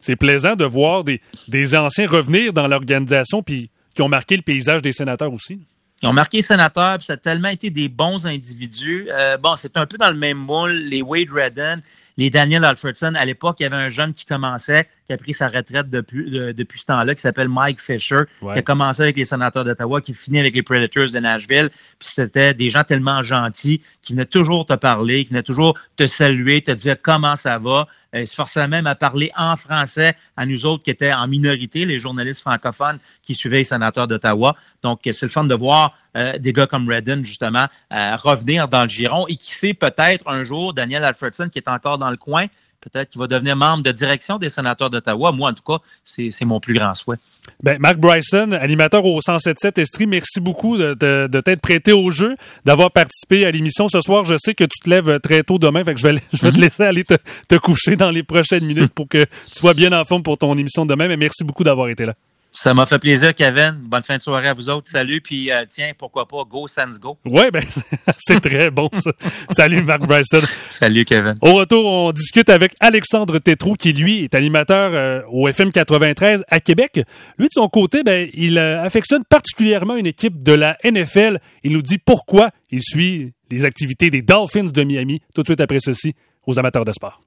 c'est 0.00 0.16
plaisant 0.16 0.56
de 0.56 0.64
voir 0.64 1.04
des, 1.04 1.20
des 1.48 1.74
anciens 1.74 2.06
revenir 2.06 2.52
dans 2.52 2.66
l'organisation 2.66 3.42
puis 3.42 3.70
qui 3.94 4.02
ont 4.02 4.08
marqué 4.08 4.36
le 4.36 4.42
paysage 4.42 4.82
des 4.82 4.92
sénateurs 4.92 5.32
aussi. 5.32 5.60
Ils 6.02 6.08
ont 6.08 6.12
marqué 6.12 6.40
sénateurs, 6.40 6.96
puis 6.96 7.06
ça 7.06 7.14
a 7.14 7.16
tellement 7.18 7.48
été 7.48 7.68
des 7.70 7.88
bons 7.88 8.26
individus. 8.26 9.08
Euh, 9.10 9.36
bon, 9.36 9.56
c'est 9.56 9.76
un 9.76 9.86
peu 9.86 9.98
dans 9.98 10.10
le 10.10 10.16
même 10.16 10.38
moule, 10.38 10.72
les 10.72 11.02
Wade 11.02 11.30
Redden, 11.30 11.82
les 12.16 12.30
Daniel 12.30 12.64
Alfredson. 12.64 13.14
À 13.14 13.24
l'époque, 13.24 13.56
il 13.60 13.64
y 13.64 13.66
avait 13.66 13.76
un 13.76 13.90
jeune 13.90 14.14
qui 14.14 14.24
commençait, 14.24 14.88
qui 15.10 15.14
a 15.14 15.16
pris 15.16 15.34
sa 15.34 15.48
retraite 15.48 15.90
depuis, 15.90 16.30
depuis 16.30 16.78
ce 16.78 16.86
temps-là, 16.86 17.16
qui 17.16 17.20
s'appelle 17.20 17.48
Mike 17.48 17.80
Fisher, 17.80 18.22
qui 18.40 18.58
a 18.58 18.62
commencé 18.62 19.02
avec 19.02 19.16
les 19.16 19.24
sénateurs 19.24 19.64
d'Ottawa, 19.64 20.00
qui 20.00 20.14
finit 20.14 20.38
avec 20.38 20.54
les 20.54 20.62
Predators 20.62 21.10
de 21.10 21.18
Nashville. 21.18 21.68
Puis 21.98 22.10
c'était 22.14 22.54
des 22.54 22.70
gens 22.70 22.84
tellement 22.84 23.20
gentils 23.20 23.82
qui 24.02 24.12
venaient 24.12 24.24
toujours 24.24 24.66
te 24.66 24.74
parler, 24.74 25.24
qui 25.24 25.30
venaient 25.30 25.42
toujours 25.42 25.76
te 25.96 26.06
saluer, 26.06 26.62
te 26.62 26.70
dire 26.70 26.94
comment 27.02 27.34
ça 27.34 27.58
va. 27.58 27.88
Euh, 28.14 28.20
ils 28.20 28.26
se 28.26 28.36
forçaient 28.36 28.68
même 28.68 28.86
à 28.86 28.94
parler 28.94 29.30
en 29.36 29.56
français 29.56 30.14
à 30.36 30.46
nous 30.46 30.64
autres 30.64 30.84
qui 30.84 30.90
étaient 30.90 31.12
en 31.12 31.26
minorité, 31.26 31.84
les 31.84 31.98
journalistes 31.98 32.40
francophones 32.40 32.98
qui 33.22 33.34
suivaient 33.34 33.58
les 33.58 33.64
sénateurs 33.64 34.06
d'Ottawa. 34.06 34.54
Donc, 34.84 35.00
c'est 35.04 35.22
le 35.22 35.28
fun 35.28 35.44
de 35.44 35.54
voir 35.54 35.96
euh, 36.16 36.38
des 36.38 36.52
gars 36.52 36.66
comme 36.66 36.88
Redden, 36.88 37.24
justement, 37.24 37.66
euh, 37.92 38.16
revenir 38.16 38.68
dans 38.68 38.84
le 38.84 38.88
giron 38.88 39.26
et 39.26 39.34
qui 39.34 39.54
sait 39.54 39.74
peut-être 39.74 40.28
un 40.28 40.44
jour, 40.44 40.72
Daniel 40.72 41.02
Alfredson, 41.02 41.48
qui 41.48 41.58
est 41.58 41.68
encore 41.68 41.98
dans 41.98 42.10
le 42.10 42.16
coin, 42.16 42.46
peut-être 42.80 43.10
qu'il 43.10 43.20
va 43.20 43.26
devenir 43.26 43.56
membre 43.56 43.82
de 43.82 43.92
direction 43.92 44.38
des 44.38 44.48
sénateurs 44.48 44.90
d'Ottawa. 44.90 45.32
Moi, 45.32 45.50
en 45.50 45.54
tout 45.54 45.62
cas, 45.62 45.78
c'est 46.04 46.44
mon 46.44 46.60
plus 46.60 46.74
grand 46.74 46.94
souhait. 46.94 47.16
Ben, 47.62 47.78
Mark 47.78 47.98
Bryson, 47.98 48.52
animateur 48.52 49.04
au 49.04 49.20
107.7 49.20 49.80
Estrie, 49.80 50.06
merci 50.06 50.40
beaucoup 50.40 50.76
de, 50.76 50.94
de, 50.94 51.40
t'être 51.40 51.60
prêté 51.60 51.92
au 51.92 52.10
jeu, 52.10 52.36
d'avoir 52.64 52.90
participé 52.90 53.44
à 53.44 53.50
l'émission 53.50 53.88
ce 53.88 54.00
soir. 54.00 54.24
Je 54.24 54.36
sais 54.38 54.54
que 54.54 54.64
tu 54.64 54.80
te 54.82 54.88
lèves 54.90 55.20
très 55.20 55.42
tôt 55.42 55.58
demain, 55.58 55.84
fait 55.84 55.94
que 55.94 56.00
je 56.00 56.08
vais, 56.08 56.20
je 56.32 56.42
vais 56.42 56.52
te 56.52 56.56
mhm. 56.56 56.62
laisser 56.62 56.82
aller 56.84 57.04
te, 57.04 57.14
te 57.48 57.56
coucher 57.56 57.96
dans 57.96 58.10
les 58.10 58.22
prochaines 58.22 58.64
minutes 58.64 58.92
pour 58.92 59.08
que 59.08 59.24
tu 59.24 59.58
sois 59.58 59.74
bien 59.74 59.92
en 59.92 60.04
forme 60.04 60.22
pour 60.22 60.38
ton 60.38 60.54
émission 60.56 60.84
de 60.84 60.90
demain. 60.90 61.08
Mais 61.08 61.16
merci 61.16 61.44
beaucoup 61.44 61.64
d'avoir 61.64 61.88
été 61.88 62.04
là. 62.06 62.14
Ça 62.52 62.74
m'a 62.74 62.84
fait 62.84 62.98
plaisir, 62.98 63.34
Kevin. 63.34 63.76
Bonne 63.82 64.02
fin 64.02 64.16
de 64.16 64.22
soirée 64.22 64.48
à 64.48 64.54
vous 64.54 64.68
autres. 64.68 64.88
Salut. 64.90 65.20
Puis, 65.20 65.52
euh, 65.52 65.64
tiens, 65.68 65.92
pourquoi 65.96 66.26
pas, 66.26 66.42
go 66.48 66.66
Sans 66.66 66.98
Go. 66.98 67.16
Oui, 67.24 67.44
ben, 67.52 67.62
c'est 68.18 68.40
très 68.40 68.70
bon, 68.70 68.90
ça. 68.92 69.12
Salut, 69.50 69.82
Mark 69.82 70.00
Bryson. 70.00 70.42
Salut, 70.68 71.04
Kevin. 71.04 71.34
Au 71.42 71.54
retour, 71.54 71.86
on 71.86 72.12
discute 72.12 72.50
avec 72.50 72.72
Alexandre 72.80 73.38
Tétrou, 73.38 73.74
qui, 73.74 73.92
lui, 73.92 74.24
est 74.24 74.34
animateur 74.34 74.90
euh, 74.92 75.22
au 75.30 75.48
FM 75.48 75.70
93 75.70 76.44
à 76.48 76.60
Québec. 76.60 77.00
Lui, 77.38 77.46
de 77.46 77.54
son 77.54 77.68
côté, 77.68 78.02
ben, 78.02 78.28
il 78.34 78.58
euh, 78.58 78.82
affectionne 78.82 79.24
particulièrement 79.24 79.94
une 79.94 80.06
équipe 80.06 80.42
de 80.42 80.52
la 80.52 80.76
NFL. 80.84 81.38
Il 81.62 81.72
nous 81.72 81.82
dit 81.82 81.98
pourquoi 81.98 82.50
il 82.72 82.82
suit 82.82 83.32
les 83.50 83.64
activités 83.64 84.10
des 84.10 84.22
Dolphins 84.22 84.64
de 84.64 84.82
Miami 84.82 85.20
tout 85.34 85.42
de 85.42 85.46
suite 85.46 85.60
après 85.60 85.78
ceci 85.80 86.14
aux 86.46 86.58
amateurs 86.58 86.84
de 86.84 86.92
sport. 86.92 87.20